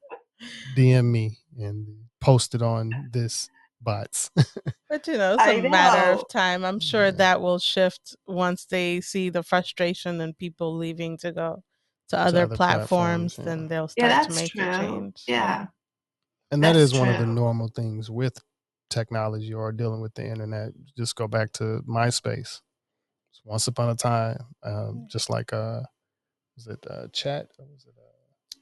DM 0.76 1.04
me 1.04 1.38
and 1.58 1.86
post 2.20 2.54
it 2.54 2.62
on 2.62 3.10
this 3.12 3.48
bots. 3.80 4.30
but 4.88 5.06
you 5.06 5.18
know, 5.18 5.34
it's 5.34 5.46
a 5.46 5.62
know. 5.62 5.68
matter 5.68 6.12
of 6.12 6.28
time. 6.28 6.64
I'm 6.64 6.80
sure 6.80 7.06
yeah. 7.06 7.10
that 7.12 7.40
will 7.40 7.58
shift 7.58 8.16
once 8.26 8.64
they 8.64 9.00
see 9.00 9.28
the 9.28 9.42
frustration 9.42 10.20
and 10.20 10.36
people 10.36 10.76
leaving 10.76 11.16
to 11.18 11.32
go 11.32 11.62
to, 12.08 12.16
to 12.16 12.18
other, 12.18 12.42
other, 12.42 12.56
platforms, 12.56 13.34
platforms 13.34 13.38
yeah. 13.38 13.44
then 13.44 13.68
they'll 13.68 13.88
start 13.88 14.10
yeah, 14.10 14.22
to 14.22 14.34
make 14.34 14.52
true. 14.52 14.62
a 14.62 14.78
change. 14.78 15.22
Yeah. 15.26 15.66
And 16.50 16.62
that 16.62 16.74
that's 16.74 16.84
is 16.84 16.90
true. 16.92 17.00
one 17.00 17.08
of 17.08 17.18
the 17.18 17.26
normal 17.26 17.68
things 17.68 18.10
with 18.10 18.38
technology 18.92 19.52
or 19.54 19.72
dealing 19.72 20.00
with 20.00 20.14
the 20.14 20.26
internet. 20.26 20.72
Just 20.96 21.16
go 21.16 21.26
back 21.26 21.52
to 21.54 21.82
MySpace. 21.88 22.60
Once 23.44 23.66
upon 23.66 23.88
a 23.88 23.94
time, 23.96 24.38
um, 24.62 25.08
just 25.10 25.28
like 25.28 25.52
uh, 25.52 25.80
was 26.54 26.68
it 26.68 26.78
uh, 26.88 27.08
chat? 27.12 27.48
Or 27.58 27.66
was 27.66 27.84
it 27.84 27.94
uh, 27.98 28.58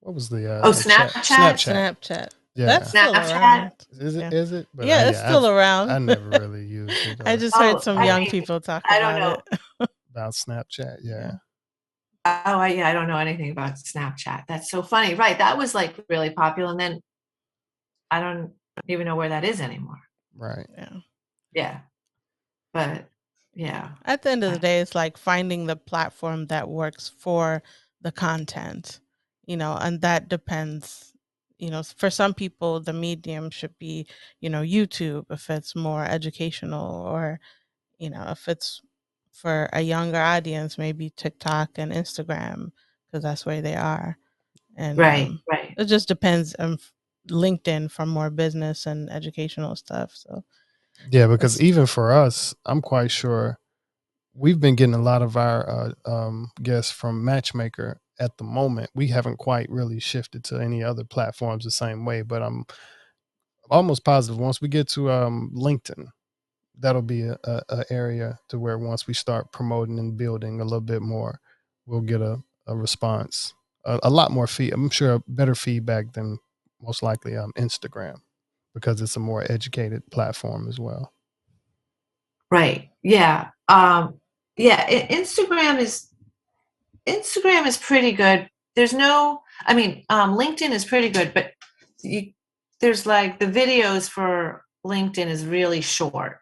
what 0.00 0.14
was 0.14 0.28
the 0.28 0.52
uh, 0.52 0.60
oh 0.62 0.72
Snapchat? 0.72 1.24
Snapchat. 1.24 1.96
Snapchat. 2.00 2.28
Yeah. 2.54 2.66
That's 2.66 2.88
still 2.90 3.14
around. 3.14 3.72
Is 3.92 4.16
it? 4.16 4.20
Yeah. 4.20 4.30
Is 4.30 4.52
it? 4.52 4.66
But 4.74 4.86
yeah, 4.86 4.96
I, 4.96 5.08
it's 5.08 5.18
yeah, 5.18 5.28
still 5.28 5.46
I've, 5.46 5.54
around. 5.54 5.90
I 5.90 5.98
never 5.98 6.28
really 6.40 6.66
used 6.66 6.92
it. 6.92 7.20
I 7.24 7.36
just 7.36 7.56
heard 7.56 7.76
oh, 7.76 7.80
some 7.80 8.02
young 8.02 8.22
I, 8.22 8.28
people 8.28 8.60
talk 8.60 8.82
I 8.88 8.98
don't 8.98 9.20
know. 9.20 9.42
It. 9.80 9.90
about 10.10 10.32
Snapchat. 10.32 10.98
Yeah. 11.02 11.32
Oh, 12.24 12.58
I, 12.58 12.68
yeah, 12.68 12.88
I 12.88 12.92
don't 12.92 13.08
know 13.08 13.18
anything 13.18 13.50
about 13.50 13.74
Snapchat. 13.74 14.44
That's 14.48 14.70
so 14.70 14.82
funny. 14.82 15.14
Right. 15.14 15.38
That 15.38 15.56
was 15.56 15.74
like 15.74 15.94
really 16.08 16.30
popular. 16.30 16.70
And 16.70 16.80
then 16.80 17.00
I 18.10 18.20
don't 18.20 18.52
even 18.88 19.06
know 19.06 19.16
where 19.16 19.28
that 19.28 19.44
is 19.44 19.60
anymore. 19.60 20.00
Right. 20.36 20.68
Yeah. 20.76 20.96
Yeah. 21.52 21.78
But 22.72 23.08
yeah. 23.54 23.90
At 24.04 24.22
the 24.22 24.30
end 24.30 24.44
of 24.44 24.52
the 24.52 24.58
day, 24.58 24.80
it's 24.80 24.94
like 24.94 25.16
finding 25.16 25.66
the 25.66 25.76
platform 25.76 26.46
that 26.46 26.68
works 26.68 27.10
for 27.18 27.62
the 28.02 28.12
content, 28.12 29.00
you 29.46 29.56
know, 29.56 29.76
and 29.80 30.00
that 30.02 30.28
depends. 30.28 31.12
You 31.58 31.70
know, 31.70 31.82
for 31.82 32.10
some 32.10 32.34
people, 32.34 32.80
the 32.80 32.92
medium 32.92 33.48
should 33.48 33.78
be, 33.78 34.06
you 34.40 34.50
know, 34.50 34.60
YouTube 34.60 35.24
if 35.30 35.48
it's 35.48 35.74
more 35.74 36.04
educational, 36.04 37.06
or, 37.06 37.40
you 37.98 38.10
know, 38.10 38.26
if 38.28 38.46
it's 38.46 38.82
for 39.32 39.70
a 39.72 39.80
younger 39.80 40.20
audience, 40.20 40.76
maybe 40.76 41.08
TikTok 41.16 41.70
and 41.76 41.92
Instagram, 41.92 42.72
because 43.06 43.22
that's 43.22 43.46
where 43.46 43.62
they 43.62 43.74
are. 43.74 44.18
And 44.76 44.98
right, 44.98 45.28
um, 45.28 45.42
right. 45.50 45.74
It 45.78 45.86
just 45.86 46.08
depends. 46.08 46.54
Um, 46.58 46.78
LinkedIn 47.28 47.90
for 47.90 48.06
more 48.06 48.30
business 48.30 48.86
and 48.86 49.10
educational 49.10 49.76
stuff. 49.76 50.12
So, 50.14 50.44
yeah, 51.10 51.26
because 51.26 51.60
even 51.60 51.86
for 51.86 52.12
us, 52.12 52.54
I'm 52.64 52.80
quite 52.80 53.10
sure 53.10 53.58
we've 54.34 54.60
been 54.60 54.76
getting 54.76 54.94
a 54.94 55.02
lot 55.02 55.22
of 55.22 55.36
our 55.36 55.68
uh, 55.68 56.10
um, 56.10 56.50
guests 56.62 56.92
from 56.92 57.24
Matchmaker 57.24 58.00
at 58.18 58.36
the 58.38 58.44
moment. 58.44 58.90
We 58.94 59.08
haven't 59.08 59.38
quite 59.38 59.70
really 59.70 60.00
shifted 60.00 60.44
to 60.44 60.58
any 60.58 60.82
other 60.82 61.04
platforms 61.04 61.64
the 61.64 61.70
same 61.70 62.04
way, 62.04 62.22
but 62.22 62.42
I'm 62.42 62.64
almost 63.70 64.04
positive 64.04 64.38
once 64.38 64.60
we 64.60 64.68
get 64.68 64.88
to 64.88 65.10
um, 65.10 65.50
LinkedIn, 65.54 66.08
that'll 66.78 67.02
be 67.02 67.22
a, 67.22 67.38
a, 67.44 67.62
a, 67.68 67.84
area 67.90 68.38
to 68.48 68.58
where 68.58 68.78
once 68.78 69.06
we 69.06 69.14
start 69.14 69.52
promoting 69.52 69.98
and 69.98 70.16
building 70.16 70.60
a 70.60 70.64
little 70.64 70.80
bit 70.80 71.02
more, 71.02 71.40
we'll 71.86 72.00
get 72.00 72.20
a, 72.20 72.38
a 72.66 72.76
response, 72.76 73.54
a, 73.84 73.98
a 74.04 74.10
lot 74.10 74.30
more 74.30 74.46
feed. 74.46 74.72
I'm 74.72 74.90
sure 74.90 75.22
better 75.26 75.54
feedback 75.54 76.12
than 76.12 76.38
most 76.80 77.02
likely 77.02 77.36
um, 77.36 77.52
Instagram 77.56 78.20
because 78.74 79.00
it's 79.00 79.16
a 79.16 79.20
more 79.20 79.50
educated 79.50 80.02
platform 80.10 80.68
as 80.68 80.78
well. 80.78 81.12
Right. 82.50 82.90
Yeah. 83.02 83.48
Um, 83.68 84.20
yeah. 84.56 84.88
Instagram 85.08 85.78
is 85.78 86.08
Instagram 87.06 87.66
is 87.66 87.76
pretty 87.76 88.12
good. 88.12 88.48
There's 88.74 88.92
no, 88.92 89.40
I 89.64 89.74
mean, 89.74 90.04
um, 90.10 90.36
LinkedIn 90.36 90.70
is 90.70 90.84
pretty 90.84 91.08
good, 91.08 91.32
but 91.32 91.52
you, 92.02 92.32
there's 92.80 93.06
like 93.06 93.38
the 93.38 93.46
videos 93.46 94.08
for 94.10 94.62
LinkedIn 94.84 95.28
is 95.28 95.46
really 95.46 95.80
short. 95.80 96.38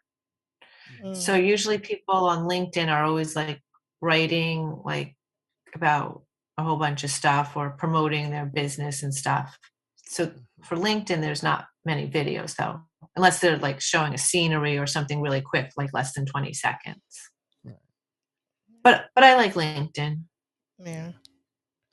Mm. 1.03 1.14
So 1.14 1.37
usually 1.37 1.79
people 1.79 2.14
on 2.14 2.49
LinkedIn 2.49 2.88
are 2.88 3.05
always 3.05 3.37
like 3.37 3.61
writing 4.01 4.81
like 4.85 5.14
about 5.75 6.23
a 6.59 6.64
whole 6.64 6.77
bunch 6.77 7.05
of 7.05 7.11
stuff 7.11 7.57
or 7.57 7.70
promoting 7.70 8.31
their 8.31 8.47
business 8.47 9.03
and 9.03 9.14
stuff 9.14 9.59
so 10.07 10.33
for 10.62 10.77
LinkedIn, 10.77 11.21
there's 11.21 11.43
not 11.43 11.67
many 11.85 12.09
videos 12.09 12.57
though, 12.57 12.81
unless 13.17 13.40
they're 13.40 13.59
like 13.59 13.81
showing 13.81 14.14
a 14.14 14.19
scenery 14.19 14.79
or 14.79 14.87
something 14.87 15.21
really 15.21 15.40
quick, 15.40 15.71
like 15.77 15.90
less 15.93 16.14
than 16.14 16.27
20 16.27 16.53
seconds. 16.53 17.01
But 18.85 19.07
but 19.14 19.25
I 19.25 19.35
like 19.35 19.55
LinkedIn. 19.55 20.21
Yeah. 20.79 21.12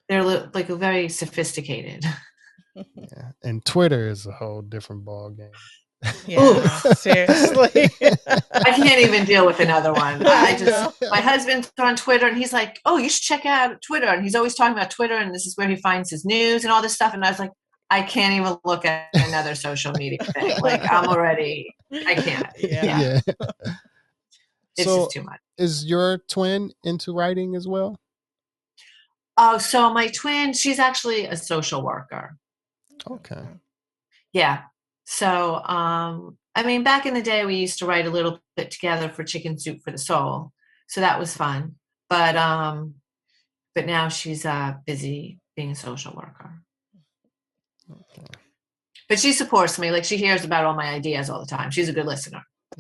They're 0.10 0.24
like 0.24 0.68
very 0.68 1.08
sophisticated. 1.08 2.04
yeah. 2.76 3.32
And 3.44 3.64
Twitter 3.66 4.10
is 4.10 4.26
a 4.26 4.32
whole 4.34 4.62
different 4.62 5.06
ball 5.06 5.30
game. 5.30 5.52
Yeah, 6.26 6.68
seriously. 6.94 7.90
I 8.52 8.72
can't 8.76 9.00
even 9.00 9.24
deal 9.24 9.46
with 9.46 9.60
another 9.60 9.94
one. 9.94 10.26
I 10.26 10.58
just 10.58 10.96
my 11.10 11.22
husband's 11.22 11.72
on 11.80 11.96
Twitter 11.96 12.28
and 12.28 12.38
he's 12.38 12.52
like, 12.52 12.80
"Oh, 12.86 12.98
you 12.98 13.08
should 13.08 13.22
check 13.22 13.46
out 13.46 13.82
Twitter." 13.82 14.08
And 14.08 14.24
he's 14.24 14.36
always 14.36 14.56
talking 14.56 14.74
about 14.74 14.90
Twitter 14.90 15.16
and 15.16 15.34
this 15.34 15.46
is 15.46 15.56
where 15.56 15.70
he 15.70 15.76
finds 15.76 16.10
his 16.10 16.26
news 16.26 16.64
and 16.64 16.74
all 16.74 16.82
this 16.82 16.96
stuff. 16.96 17.14
And 17.14 17.24
I 17.24 17.30
was 17.30 17.40
like, 17.40 17.52
I 17.92 18.02
can't 18.04 18.34
even 18.34 18.58
look 18.64 18.86
at 18.86 19.10
another 19.14 19.54
social 19.54 19.92
media 19.92 20.18
thing. 20.34 20.58
Like 20.62 20.82
I'm 20.90 21.10
already, 21.10 21.76
I 21.92 22.16
can't. 22.16 22.48
Yeah. 22.58 23.20
yeah. 23.26 23.34
It's 24.78 24.88
so 24.88 25.00
just 25.00 25.12
too 25.12 25.24
much. 25.24 25.40
Is 25.58 25.86
your 25.86 26.20
twin 26.30 26.72
into 26.86 27.14
writing 27.14 27.58
as 27.58 27.68
well? 27.68 28.00
Oh, 29.36 29.58
so 29.58 29.94
my 29.94 30.08
twin, 30.08 30.54
she's 30.54 30.80
actually 30.80 31.26
a 31.26 31.36
social 31.36 31.84
worker. 31.84 32.38
Okay. 33.10 33.44
Yeah. 34.32 34.62
So, 35.04 35.56
um, 35.66 36.38
I 36.56 36.64
mean, 36.64 36.84
back 36.84 37.06
in 37.06 37.14
the 37.14 37.22
day, 37.22 37.46
we 37.46 37.56
used 37.56 37.80
to 37.80 37.86
write 37.86 38.06
a 38.06 38.10
little 38.10 38.40
bit 38.56 38.72
together 38.72 39.10
for 39.10 39.26
Chicken 39.26 39.60
Soup 39.60 39.82
for 39.84 39.92
the 39.92 39.98
Soul, 39.98 40.54
so 40.88 41.02
that 41.02 41.20
was 41.20 41.36
fun. 41.36 41.76
But 42.10 42.38
um, 42.38 42.96
but 43.76 43.86
now 43.86 44.08
she's 44.08 44.46
uh 44.46 44.76
busy 44.86 45.40
being 45.58 45.72
a 45.72 45.76
social 45.76 46.14
worker. 46.14 46.62
But 49.12 49.20
she 49.20 49.34
supports 49.34 49.78
me. 49.78 49.92
Like 49.92 50.06
she 50.06 50.16
hears 50.16 50.46
about 50.46 50.64
all 50.64 50.74
my 50.74 50.88
ideas 50.88 51.30
all 51.30 51.42
the 51.42 51.46
time. 51.46 51.70
She's 51.70 51.90
a 51.90 51.92
good 51.92 52.06
listener. 52.06 52.46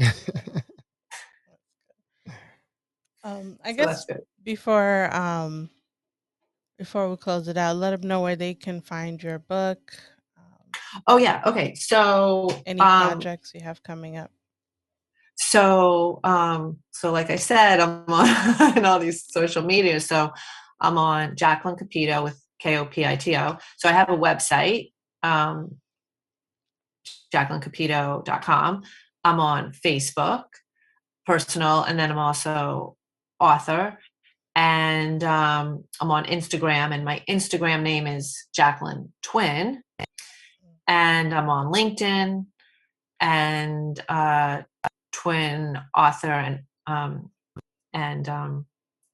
um, 3.22 3.60
I 3.62 3.72
so 3.72 3.76
guess 3.76 4.08
before 4.42 5.14
um 5.14 5.70
before 6.78 7.10
we 7.10 7.18
close 7.18 7.50
it 7.50 7.58
out, 7.58 7.76
let 7.76 7.92
them 7.92 8.08
know 8.08 8.22
where 8.22 8.38
they 8.38 8.54
can 8.54 8.80
find 8.80 9.22
your 9.22 9.40
book. 9.40 9.92
Um, 10.38 11.04
oh 11.06 11.18
yeah, 11.18 11.42
okay. 11.48 11.76
So 11.76 12.48
any 12.66 12.80
um, 12.80 13.10
projects 13.10 13.52
you 13.54 13.60
have 13.60 13.84
coming 13.84 14.16
up? 14.16 14.32
So 15.36 16.22
um, 16.24 16.78
so 16.92 17.12
like 17.12 17.30
I 17.30 17.36
said, 17.36 17.82
I'm 17.82 18.06
on 18.08 18.86
all 18.86 19.00
these 19.00 19.26
social 19.28 19.64
media. 19.64 20.00
So 20.00 20.32
I'm 20.80 20.98
on 20.98 21.36
Jacqueline 21.36 21.76
Kopito 21.76 22.24
with 22.24 22.42
K 22.60 22.78
O 22.78 22.86
P 22.86 23.06
I 23.06 23.18
T 23.18 23.36
O. 23.36 23.58
So 23.76 23.90
I 23.90 23.92
have 23.92 24.08
a 24.08 24.16
website, 24.16 24.94
um, 25.24 25.76
JacquelineKopito.com. 27.34 28.84
I'm 29.24 29.40
on 29.40 29.72
Facebook, 29.72 30.46
personal, 31.26 31.84
and 31.84 31.98
then 31.98 32.12
I'm 32.12 32.18
also 32.18 32.96
author 33.40 33.98
and 34.56 35.24
um, 35.24 35.86
I'm 36.00 36.12
on 36.12 36.26
Instagram, 36.26 36.94
and 36.94 37.06
my 37.06 37.24
Instagram 37.30 37.84
name 37.84 38.08
is 38.08 38.48
Jacqueline 38.54 39.12
Twin, 39.22 39.82
and 40.88 41.34
I'm 41.34 41.50
on 41.50 41.72
LinkedIn, 41.72 42.46
and 43.20 44.04
uh, 44.10 44.64
Twin 45.14 45.80
author 45.96 46.32
and 46.32 46.62
um, 46.86 47.30
and 47.94 48.28
um, 48.28 48.66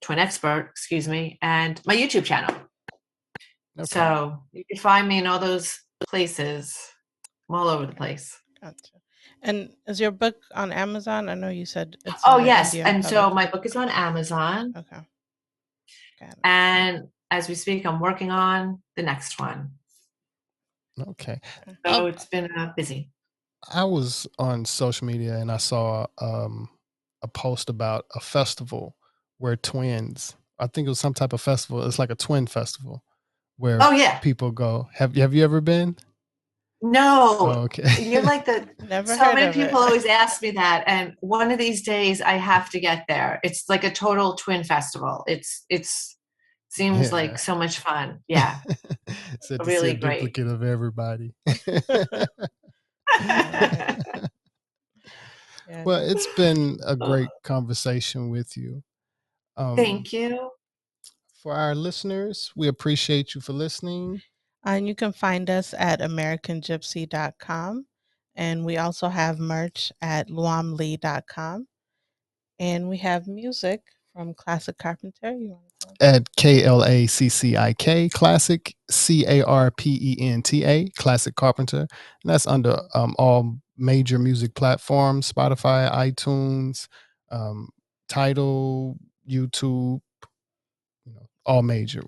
Twin 0.02 0.20
expert, 0.20 0.70
excuse 0.72 1.08
me, 1.08 1.38
and 1.42 1.80
my 1.86 1.96
YouTube 1.96 2.24
channel. 2.24 2.56
Okay. 3.80 3.86
So 3.86 4.44
you 4.54 4.64
can 4.66 4.80
find 4.80 5.08
me 5.08 5.20
in 5.20 5.28
all 5.28 5.40
those 5.40 5.80
places. 6.08 6.76
I'm 7.50 7.56
all 7.56 7.70
over 7.70 7.86
the 7.86 7.96
place. 7.96 8.40
Gotcha. 8.62 8.94
And 9.42 9.72
is 9.88 10.00
your 10.00 10.12
book 10.12 10.36
on 10.56 10.72
Amazon? 10.72 11.30
I 11.30 11.36
know 11.36 11.50
you 11.50 11.66
said 11.66 11.98
it's. 12.06 12.22
Oh 12.26 12.40
yes, 12.40 12.74
and 12.74 13.06
so 13.06 13.30
my 13.30 13.46
book 13.46 13.66
is 13.66 13.76
on 13.76 13.90
Amazon. 13.90 14.74
Okay. 14.76 15.02
And 16.44 17.08
as 17.30 17.48
we 17.48 17.56
speak, 17.56 17.86
I'm 17.86 18.00
working 18.00 18.32
on 18.32 18.82
the 18.96 19.04
next 19.04 19.40
one. 19.40 19.72
Okay. 21.00 21.40
So 21.86 22.08
it's 22.08 22.26
been 22.26 22.50
uh, 22.58 22.74
busy. 22.76 23.12
I 23.72 23.84
was 23.84 24.28
on 24.40 24.66
social 24.66 25.06
media 25.06 25.38
and 25.38 25.52
I 25.52 25.58
saw 25.58 26.08
um, 26.20 26.70
a 27.22 27.28
post 27.28 27.70
about 27.70 28.06
a 28.16 28.20
festival 28.20 28.96
where 29.38 29.56
twins, 29.56 30.36
I 30.60 30.68
think 30.68 30.88
it 30.88 30.90
was 30.90 31.00
some 31.00 31.14
type 31.14 31.34
of 31.34 31.42
festival. 31.42 31.84
It's 31.84 32.00
like 32.00 32.10
a 32.10 32.16
twin 32.16 32.48
festival 32.48 33.04
where 33.58 33.78
oh, 33.82 33.92
yeah. 33.92 34.20
people 34.20 34.52
go. 34.52 34.90
Have 34.94 35.16
have 35.16 35.34
you 35.34 35.44
ever 35.44 35.62
been? 35.62 35.98
No. 36.82 37.38
Oh, 37.40 37.46
okay. 37.64 38.04
You're 38.04 38.22
like 38.22 38.46
the 38.46 38.68
Never 38.88 39.16
so 39.16 39.34
many 39.34 39.52
people 39.52 39.80
it. 39.80 39.84
always 39.84 40.06
ask 40.06 40.42
me 40.42 40.52
that 40.52 40.84
and 40.86 41.14
one 41.22 41.52
of 41.52 41.58
these 41.58 41.82
days 41.82 42.22
I 42.22 42.34
have 42.34 42.70
to 42.72 42.80
get 42.80 43.06
there. 43.08 43.40
It's 43.44 43.66
like 43.68 43.84
a 43.84 43.92
total 43.92 44.36
twin 44.36 44.64
festival. 44.64 45.24
It's 45.28 45.66
it's 45.70 46.18
seems 46.70 47.08
yeah. 47.08 47.14
like 47.14 47.40
so 47.40 47.56
much 47.56 47.80
fun. 47.80 48.20
Yeah. 48.28 48.60
so 49.42 49.58
really 49.66 49.96
great. 49.96 50.20
duplicate 50.20 50.48
of 50.48 50.64
everybody. 50.64 51.34
well, 55.84 56.02
it's 56.02 56.28
been 56.36 56.78
a 56.86 56.96
great 56.96 57.30
conversation 57.44 58.30
with 58.30 58.56
you. 58.56 58.84
Um, 59.56 59.76
Thank 59.76 60.14
you. 60.14 60.52
For 61.42 61.54
our 61.54 61.74
listeners, 61.74 62.52
we 62.56 62.68
appreciate 62.68 63.34
you 63.34 63.42
for 63.42 63.54
listening. 63.54 64.22
And 64.68 64.86
you 64.88 64.96
can 64.96 65.14
find 65.14 65.50
us 65.50 65.74
at 65.78 66.02
AmericanGypsy.com. 66.02 67.86
And 68.36 68.66
we 68.66 68.78
also 68.78 69.08
have 69.08 69.40
merch 69.40 69.94
at 70.02 70.28
luamlee.com. 70.28 71.68
And 72.60 72.90
we 72.90 72.98
have 72.98 73.28
music 73.28 73.82
from 74.14 74.34
Classic 74.34 74.78
Carpenter. 74.78 75.32
You 75.32 75.52
want 75.52 75.64
At 76.02 76.36
K 76.36 76.64
L 76.64 76.84
A 76.84 77.08
C 77.08 77.30
C 77.30 77.56
I 77.56 77.74
K, 77.74 78.10
Classic, 78.10 78.76
C 78.90 79.26
A 79.26 79.44
R 79.46 79.72
P 79.72 79.98
E 80.02 80.28
N 80.28 80.42
T 80.42 80.66
A, 80.66 80.90
Classic 80.98 81.34
Carpenter. 81.36 81.82
And 81.82 81.90
that's 82.26 82.46
under 82.46 82.78
um, 82.94 83.16
all 83.18 83.58
major 83.78 84.20
music 84.20 84.54
platforms 84.54 85.32
Spotify, 85.32 85.90
iTunes, 85.92 86.88
um, 87.32 87.70
Tidal, 88.10 88.98
YouTube, 89.30 90.02
you 91.06 91.14
know, 91.14 91.30
all 91.46 91.62
major. 91.62 92.04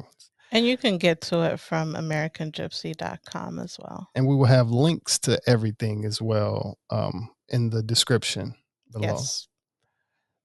And 0.52 0.66
you 0.66 0.78
can 0.78 0.98
get 0.98 1.22
to 1.22 1.42
it 1.42 1.60
from 1.60 1.94
AmericanGypsy.com 1.94 3.60
as 3.60 3.78
well. 3.80 4.10
And 4.16 4.28
we 4.28 4.36
will 4.36 4.46
have 4.46 4.72
links 4.72 5.20
to 5.20 5.40
everything 5.46 6.06
as 6.06 6.22
well 6.22 6.80
um, 6.90 7.30
in 7.50 7.70
the 7.70 7.84
description 7.84 8.56
below. 8.92 9.08
Yes. 9.08 9.48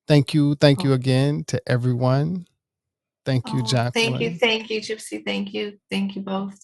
Thank 0.06 0.34
you. 0.34 0.54
Thank 0.56 0.80
oh. 0.80 0.84
you 0.84 0.92
again 0.92 1.44
to 1.44 1.60
everyone. 1.66 2.46
Thank 3.24 3.52
you, 3.52 3.60
oh, 3.60 3.66
Jacqueline. 3.66 4.10
Thank 4.10 4.20
you. 4.20 4.34
Thank 4.36 4.70
you, 4.70 4.80
Gypsy. 4.80 5.24
Thank 5.24 5.54
you. 5.54 5.78
Thank 5.90 6.14
you 6.14 6.22
both. 6.22 6.58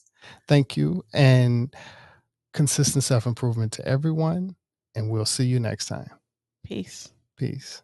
Thank 0.47 0.77
you. 0.77 1.03
And 1.15 1.75
consistent 2.53 3.05
self 3.05 3.27
improvement 3.27 3.73
to 3.73 3.87
everyone. 3.87 4.57
And 4.95 5.09
we'll 5.09 5.25
see 5.25 5.47
you 5.47 5.61
next 5.61 5.87
time. 5.87 6.11
Peace. 6.65 7.11
Peace. 7.37 7.83